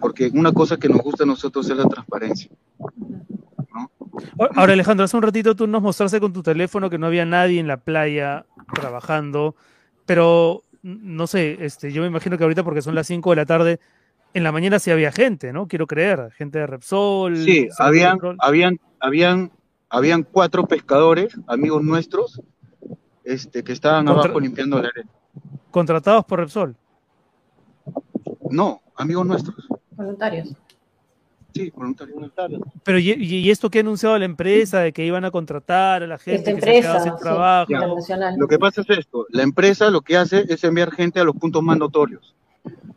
[0.00, 2.50] Porque una cosa que nos gusta a nosotros es la transparencia.
[2.78, 3.90] ¿no?
[4.56, 7.60] Ahora, Alejandro, hace un ratito tú nos mostraste con tu teléfono que no había nadie
[7.60, 9.56] en la playa trabajando,
[10.06, 13.44] pero no sé, este, yo me imagino que ahorita porque son las 5 de la
[13.44, 13.78] tarde,
[14.34, 15.66] en la mañana sí había gente, ¿no?
[15.66, 17.36] Quiero creer, gente de Repsol.
[17.36, 19.50] Sí, habían, habían, habían,
[19.88, 22.40] habían cuatro pescadores, amigos nuestros,
[23.24, 25.10] este, que estaban Contra abajo limpiando la arena.
[25.70, 26.76] ¿Contratados por Repsol?
[28.50, 29.66] No, amigos nuestros.
[29.92, 30.54] Voluntarios.
[31.52, 32.60] Sí, voluntario.
[32.84, 36.06] Pero ¿y, y esto que ha anunciado la empresa de que iban a contratar a
[36.06, 37.72] la gente Esta que se sin sí, trabajo?
[37.72, 38.36] internacional.
[38.38, 41.34] Lo que pasa es esto, la empresa lo que hace es enviar gente a los
[41.34, 42.36] puntos más notorios.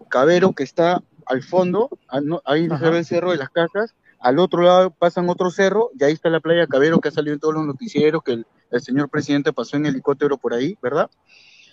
[0.07, 4.39] Cabero, que está al fondo, ah, ahí se ve el cerro de las casas, al
[4.39, 7.39] otro lado pasan otro cerro, y ahí está la playa Cabero, que ha salido en
[7.39, 11.09] todos los noticieros, que el, el señor presidente pasó en helicóptero por ahí, ¿verdad?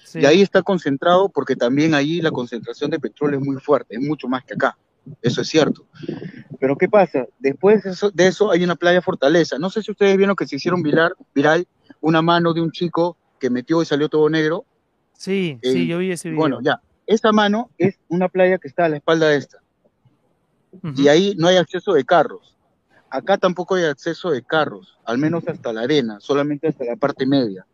[0.05, 0.21] Sí.
[0.21, 4.01] Y ahí está concentrado, porque también ahí la concentración de petróleo es muy fuerte, es
[4.01, 4.77] mucho más que acá,
[5.23, 5.87] eso es cierto.
[6.59, 7.27] Pero ¿qué pasa?
[7.39, 9.59] Después de eso, de eso hay una playa Fortaleza.
[9.59, 11.67] No sé si ustedes vieron que se hicieron viral, viral
[12.01, 14.67] una mano de un chico que metió y salió todo negro.
[15.15, 16.41] Sí, Eh, sí, yo vi ese video.
[16.41, 16.81] Bueno, ya.
[17.11, 19.59] Esa mano es una playa que está a la espalda de esta.
[20.95, 22.57] Y ahí no hay acceso de carros.
[23.11, 27.27] Acá tampoco hay acceso de carros, al menos hasta la arena, solamente hasta la parte
[27.27, 27.67] media.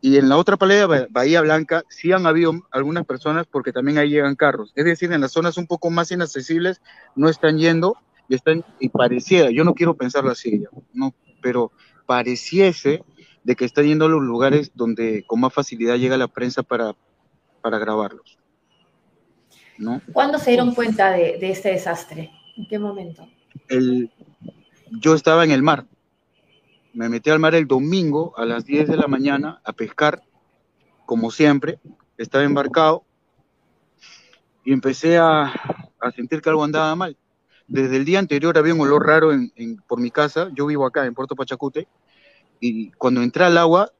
[0.00, 3.98] Y en la otra playa, Ba- Bahía Blanca, sí han habido algunas personas porque también
[3.98, 4.72] ahí llegan carros.
[4.74, 6.82] Es decir, en las zonas un poco más inaccesibles
[7.14, 7.96] no están yendo
[8.28, 11.70] y están, y pareciera, yo no quiero pensarlo así, no, pero
[12.06, 13.04] pareciese
[13.44, 16.96] de que están yendo a los lugares donde con más facilidad llega la prensa para,
[17.62, 18.38] para grabarlos.
[19.78, 20.00] ¿No?
[20.12, 22.30] ¿Cuándo se dieron cuenta de, de este desastre?
[22.56, 23.26] ¿En qué momento?
[23.68, 24.10] el,
[25.00, 25.86] yo estaba en el mar.
[26.92, 30.22] Me metí al mar el domingo a las 10 de la mañana a pescar,
[31.06, 31.78] como siempre.
[32.18, 33.04] Estaba embarcado
[34.64, 35.44] y empecé a,
[36.00, 37.16] a sentir que algo andaba mal.
[37.66, 40.50] Desde el día anterior había un olor raro en, en- por mi casa.
[40.54, 41.88] Yo vivo acá en Puerto Pachacute.
[42.60, 43.90] Y cuando entré al agua,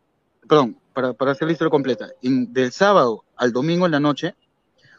[0.46, 4.34] perdón, para, hacer la historia completa, del sábado al domingo en la noche,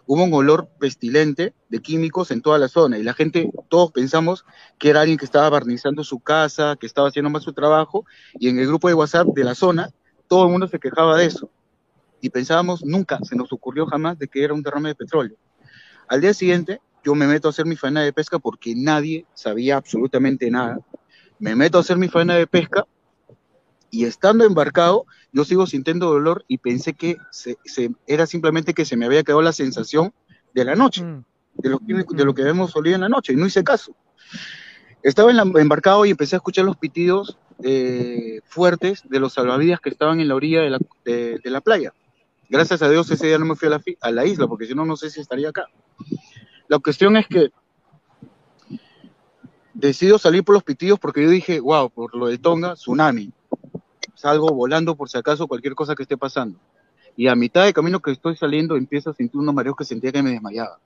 [0.05, 4.45] hubo un olor pestilente de químicos en toda la zona y la gente, todos pensamos
[4.77, 8.49] que era alguien que estaba barnizando su casa, que estaba haciendo más su trabajo y
[8.49, 9.89] en el grupo de WhatsApp de la zona
[10.27, 11.49] todo el mundo se quejaba de eso
[12.23, 15.35] y pensábamos, nunca se nos ocurrió jamás de que era un derrame de petróleo.
[16.07, 19.75] Al día siguiente yo me meto a hacer mi faena de pesca porque nadie sabía
[19.75, 20.79] absolutamente nada.
[21.37, 22.85] Me meto a hacer mi faena de pesca
[23.93, 28.85] y estando embarcado, yo sigo sintiendo dolor y pensé que se- se- era simplemente que
[28.85, 30.11] se me había quedado la sensación
[30.55, 31.23] de la noche, Mm.
[31.61, 33.95] de lo, que- de lo que habíamos olido en la noche, y no hice caso.
[35.03, 39.79] Estaba en la- embarcado y empecé a escuchar los pitidos eh, fuertes de los salvavidas
[39.79, 41.93] que estaban en la orilla de la, de- de la playa.
[42.49, 44.73] Gracias a Dios ese día no me fui a la, a la isla, porque si
[44.73, 45.67] no, no sé si estaría acá.
[46.67, 47.51] La cuestión es que
[49.73, 53.31] decido salir por los pitidos porque yo dije, wow, por lo de Tonga, tsunami.
[54.15, 56.59] Salgo volando por si acaso cualquier cosa que esté pasando.
[57.15, 60.11] Y a mitad de camino que estoy saliendo empiezo a sentir unos mareos que sentía
[60.11, 60.79] que me desmayaba.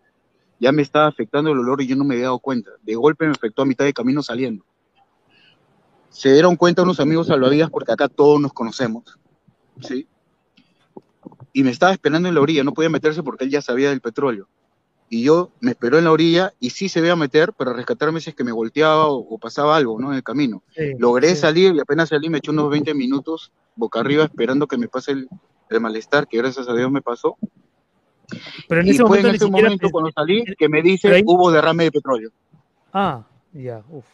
[0.59, 2.71] Ya me estaba afectando el olor y yo no me había dado cuenta.
[2.82, 4.65] De golpe me afectó a mitad de camino saliendo.
[6.09, 9.19] Se dieron cuenta unos amigos salvavidas porque acá todos nos conocemos.
[9.82, 10.07] ¿sí?
[11.53, 14.01] Y me estaba esperando en la orilla, no podía meterse porque él ya sabía del
[14.01, 14.47] petróleo.
[15.10, 18.32] Y yo me esperó en la orilla y sí se veía meter para rescatarme si
[18.32, 20.10] es que me volteaba o, o pasaba algo ¿no?
[20.12, 20.64] en el camino.
[20.76, 21.38] Sí, Logré sí.
[21.38, 25.14] salir y apenas salí me eché unos 20 minutos boca arriba esperando que me pase
[25.14, 25.30] el,
[25.70, 27.38] el malestar que gracias a Dios me pasó.
[28.68, 31.51] Pero en Y ese fue momento en ese cuando salí que me dice ahí- hubo
[31.51, 32.30] derrame de petróleo.
[32.91, 34.05] Ah, ya, uf.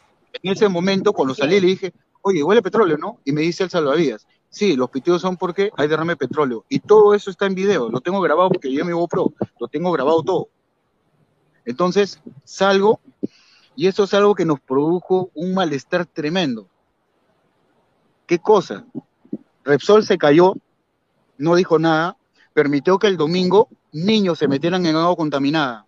[0.41, 3.19] En ese momento cuando salí le dije, oye, huele petróleo, ¿no?
[3.25, 6.65] Y me dice el salvavidas, sí, los pitidos son porque hay derrame de petróleo.
[6.69, 9.91] Y todo eso está en video, lo tengo grabado porque yo mi GoPro, lo tengo
[9.91, 10.49] grabado todo.
[11.65, 12.99] Entonces salgo
[13.75, 16.67] y eso es algo que nos produjo un malestar tremendo.
[18.27, 18.85] ¿Qué cosa?
[19.63, 20.55] Repsol se cayó,
[21.37, 22.17] no dijo nada,
[22.53, 25.85] permitió que el domingo niños se metieran en agua contaminada.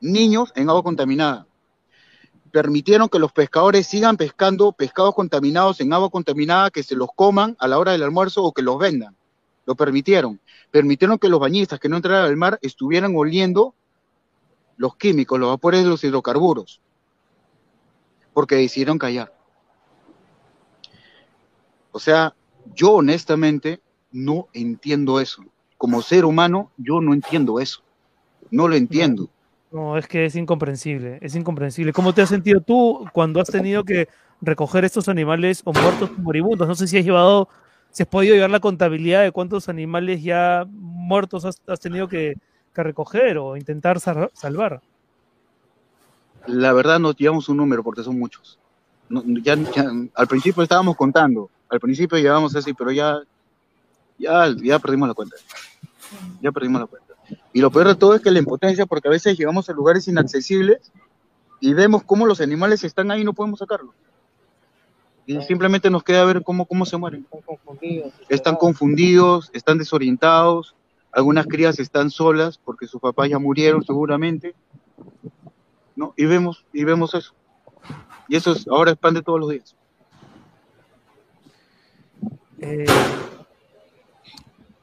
[0.00, 1.46] Niños en agua contaminada.
[2.50, 7.56] Permitieron que los pescadores sigan pescando pescados contaminados en agua contaminada, que se los coman
[7.58, 9.16] a la hora del almuerzo o que los vendan.
[9.66, 10.40] Lo permitieron.
[10.70, 13.74] Permitieron que los bañistas que no entraran al mar estuvieran oliendo
[14.78, 16.80] los químicos, los vapores de los hidrocarburos,
[18.32, 19.34] porque decidieron callar.
[21.92, 22.34] O sea,
[22.74, 23.80] yo honestamente
[24.12, 25.44] no entiendo eso.
[25.76, 27.82] Como ser humano, yo no entiendo eso.
[28.50, 29.28] No lo entiendo.
[29.70, 31.92] No, es que es incomprensible, es incomprensible.
[31.92, 34.08] ¿Cómo te has sentido tú cuando has tenido que
[34.40, 36.66] recoger estos animales o muertos o moribundos?
[36.66, 37.48] No sé si has llevado,
[37.90, 42.34] si has podido llevar la contabilidad de cuántos animales ya muertos has, has tenido que,
[42.78, 44.80] que recoger o intentar sal- salvar.
[46.46, 48.58] La verdad no llevamos un número porque son muchos.
[49.08, 53.18] No, ya, ya- al principio estábamos contando, al principio llevábamos así, pero ya,
[54.18, 55.36] ya, ya perdimos la cuenta.
[56.40, 57.14] Ya perdimos la cuenta.
[57.52, 60.06] Y lo peor de todo es que la impotencia, porque a veces llegamos a lugares
[60.06, 60.92] inaccesibles
[61.60, 63.94] y vemos cómo los animales están ahí y no podemos sacarlos.
[65.26, 67.26] Y simplemente nos queda ver cómo, cómo se mueren.
[67.26, 68.12] Están confundidos.
[68.28, 70.74] Están confundidos, están desorientados,
[71.12, 74.54] algunas crías están solas porque sus papás ya murieron seguramente.
[75.98, 76.14] ¿no?
[76.16, 77.34] Y vemos, y vemos eso.
[78.28, 79.76] Y eso es, ahora es pan de todos los días.
[82.60, 82.86] Eh,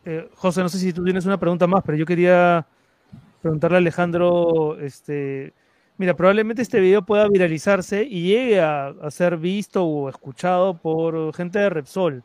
[0.05, 2.67] eh, José, no sé si tú tienes una pregunta más, pero yo quería
[3.41, 5.53] preguntarle a Alejandro, este,
[5.97, 11.33] mira, probablemente este video pueda viralizarse y llegue a, a, ser visto o escuchado por
[11.33, 12.23] gente de Repsol.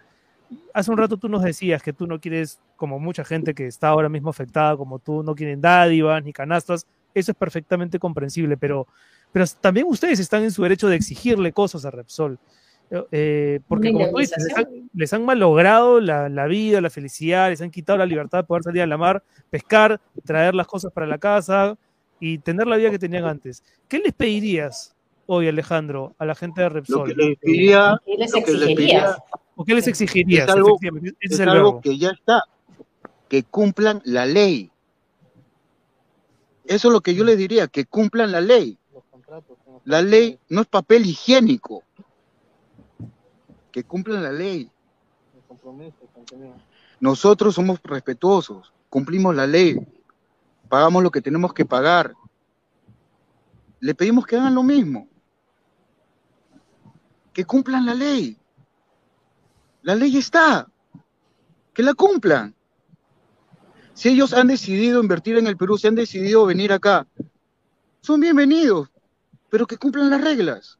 [0.75, 3.89] Hace un rato tú nos decías que tú no quieres, como mucha gente que está
[3.89, 6.87] ahora mismo afectada, como tú, no quieren dádivas ni canastas.
[7.15, 8.87] Eso es perfectamente comprensible, pero,
[9.33, 12.39] pero también ustedes están en su derecho de exigirle cosas a Repsol.
[13.13, 17.49] Eh, porque como tú dices, les, han, les han malogrado la, la, vida, la felicidad,
[17.49, 20.93] les han quitado la libertad de poder salir a la mar, pescar, traer las cosas
[20.93, 21.79] para la casa
[22.19, 23.63] y tener la vida que tenían antes.
[23.89, 24.97] ¿Qué les pedirías
[25.27, 27.11] hoy, Alejandro, a la gente de Repsol?
[27.11, 29.17] Lo que les pediría, ¿Qué les lo que les exigirías?
[29.61, 30.49] ¿O qué les exigirías?
[30.49, 30.79] Es algo,
[31.21, 32.45] es es algo que ya está,
[33.29, 34.73] que cumplan la ley.
[36.65, 38.79] Eso es lo que yo les diría, que cumplan la ley.
[39.85, 41.83] La ley no es papel higiénico.
[43.71, 44.71] Que cumplan la ley.
[46.99, 49.77] Nosotros somos respetuosos, cumplimos la ley,
[50.71, 52.15] pagamos lo que tenemos que pagar.
[53.79, 55.07] Le pedimos que hagan lo mismo.
[57.35, 58.40] Que cumplan la ley.
[59.83, 60.69] La ley está.
[61.73, 62.55] Que la cumplan.
[63.95, 67.07] Si ellos han decidido invertir en el Perú, si han decidido venir acá,
[68.01, 68.89] son bienvenidos,
[69.49, 70.79] pero que cumplan las reglas.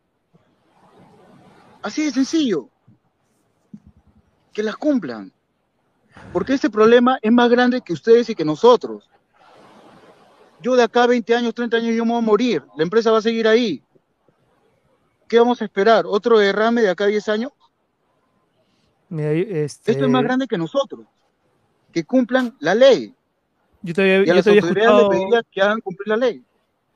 [1.83, 2.69] Así de sencillo.
[4.53, 5.33] Que las cumplan.
[6.33, 9.09] Porque este problema es más grande que ustedes y que nosotros.
[10.61, 12.65] Yo de acá a 20 años, 30 años, yo me voy a morir.
[12.77, 13.83] La empresa va a seguir ahí.
[15.27, 16.05] ¿Qué vamos a esperar?
[16.07, 17.53] ¿Otro derrame de acá a 10 años?
[19.11, 21.05] Mira, este, Esto es más grande que nosotros.
[21.93, 23.13] Que cumplan la ley.
[23.83, 26.17] Yo te había, Y a yo las te había escuchado, les que hagan cumplir la
[26.17, 26.45] ley.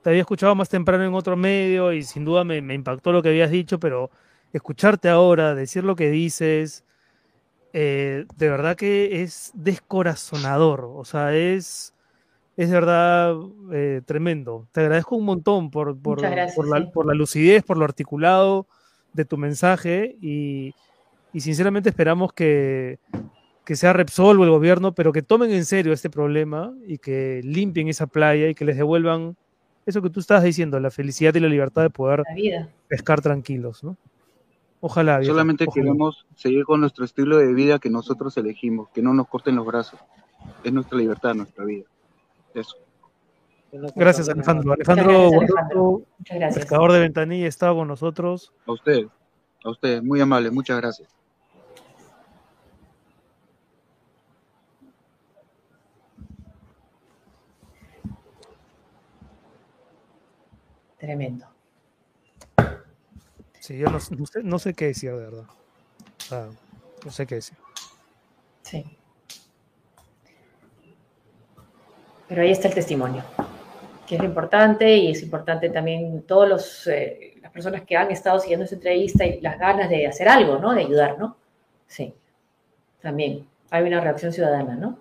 [0.03, 3.23] te había escuchado más temprano en otro medio y sin duda me, me impactó lo
[3.23, 4.11] que habías dicho, pero
[4.53, 6.85] escucharte ahora, decir lo que dices,
[7.73, 10.85] eh, de verdad que es descorazonador.
[10.95, 11.95] O sea, es,
[12.57, 13.35] es de verdad
[13.73, 14.69] eh, tremendo.
[14.71, 16.91] Te agradezco un montón por, por, Muchas gracias, por, la, sí.
[16.95, 18.69] por la lucidez, por lo articulado
[19.13, 20.75] de tu mensaje y,
[21.35, 22.99] y sinceramente esperamos que,
[23.65, 27.41] que sea Repsol o el gobierno, pero que tomen en serio este problema y que
[27.43, 29.37] limpien esa playa y que les devuelvan
[29.87, 32.23] eso que tú estabas diciendo, la felicidad y la libertad de poder
[32.89, 33.97] pescar tranquilos, ¿no?
[34.81, 35.23] Ojalá.
[35.23, 35.83] Solamente ojalá.
[35.83, 39.67] queremos seguir con nuestro estilo de vida que nosotros elegimos, que no nos corten los
[39.67, 39.99] brazos.
[40.63, 41.85] Es nuestra libertad, nuestra vida.
[42.55, 42.77] Eso.
[43.97, 44.73] Gracias, Alejandro.
[44.73, 46.03] Alejandro gracias, Guarroto, Alejandro.
[46.19, 46.65] Muchas gracias.
[46.65, 48.53] pescador de ventanilla, estaba con nosotros.
[48.67, 49.07] A ustedes,
[49.65, 51.09] a ustedes, muy amables, muchas gracias.
[61.05, 61.47] Tremendo.
[63.61, 65.45] Sí, yo no, no sé, no sé qué decir, de verdad.
[67.05, 67.59] No sé qué decir.
[68.63, 68.97] Sí.
[72.27, 73.23] Pero ahí está el testimonio,
[74.07, 78.11] que es lo importante y es importante también todos los eh, las personas que han
[78.11, 80.73] estado siguiendo esta entrevista y las ganas de hacer algo, ¿no?
[80.73, 81.37] De ayudar, ¿no?
[81.87, 82.15] Sí.
[83.03, 84.99] También hay una reacción ciudadana, ¿no?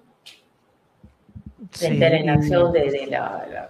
[1.71, 3.69] Sí, Frente a la inacción de, de la, la-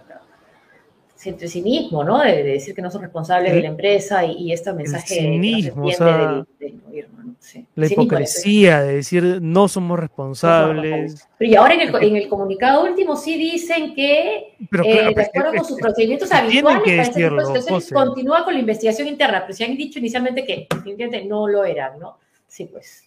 [1.30, 2.18] el cinismo, ¿no?
[2.22, 5.14] De, de decir que no son responsables El- de la empresa y, y este mensaje
[5.14, 7.34] cinismo, que o no se entiende sea, del, del gobierno, ¿no?
[7.40, 7.66] Sí.
[7.74, 11.28] La Cinismo, hipocresía de decir no somos responsables.
[11.38, 15.12] Pero y ahora en el, en el comunicado último sí dicen que, Pero eh, de
[15.12, 19.08] pues, acuerdo es- con sus es- procedimientos habituales que este decirlo, continúa con la investigación
[19.08, 22.18] interna, pero se han dicho inicialmente que definitivamente no lo eran, ¿no?
[22.46, 23.04] Sí, pues.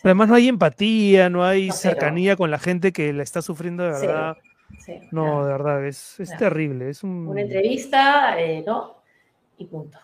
[0.00, 3.42] Pero además no hay empatía, no hay No, cercanía con la gente que la está
[3.42, 4.36] sufriendo de verdad.
[4.40, 4.47] sí,
[5.10, 6.90] no, de verdad, es, es terrible.
[6.90, 7.02] Es.
[7.02, 9.02] Una entrevista, eh, ¿no?
[9.56, 9.98] Y punto.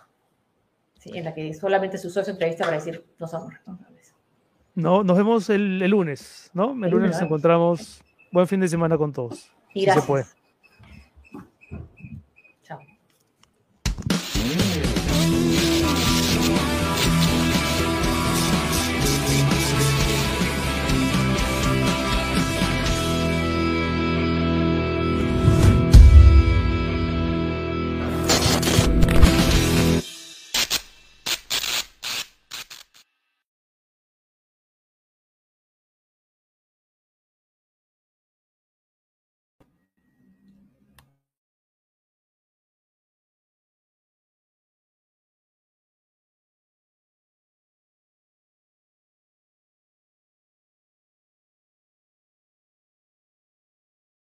[1.07, 3.61] En la que solamente se usó esa entrevista para decir, nos amor.
[3.67, 3.79] ¿no?
[4.75, 6.73] no, nos vemos el, lunes, ¿no?
[6.85, 8.03] El, lunes nos encontramos.
[8.33, 9.53] Buen fin de semana con todos.
[9.75, 10.25] Y si se puede.
[12.63, 12.81] Chao.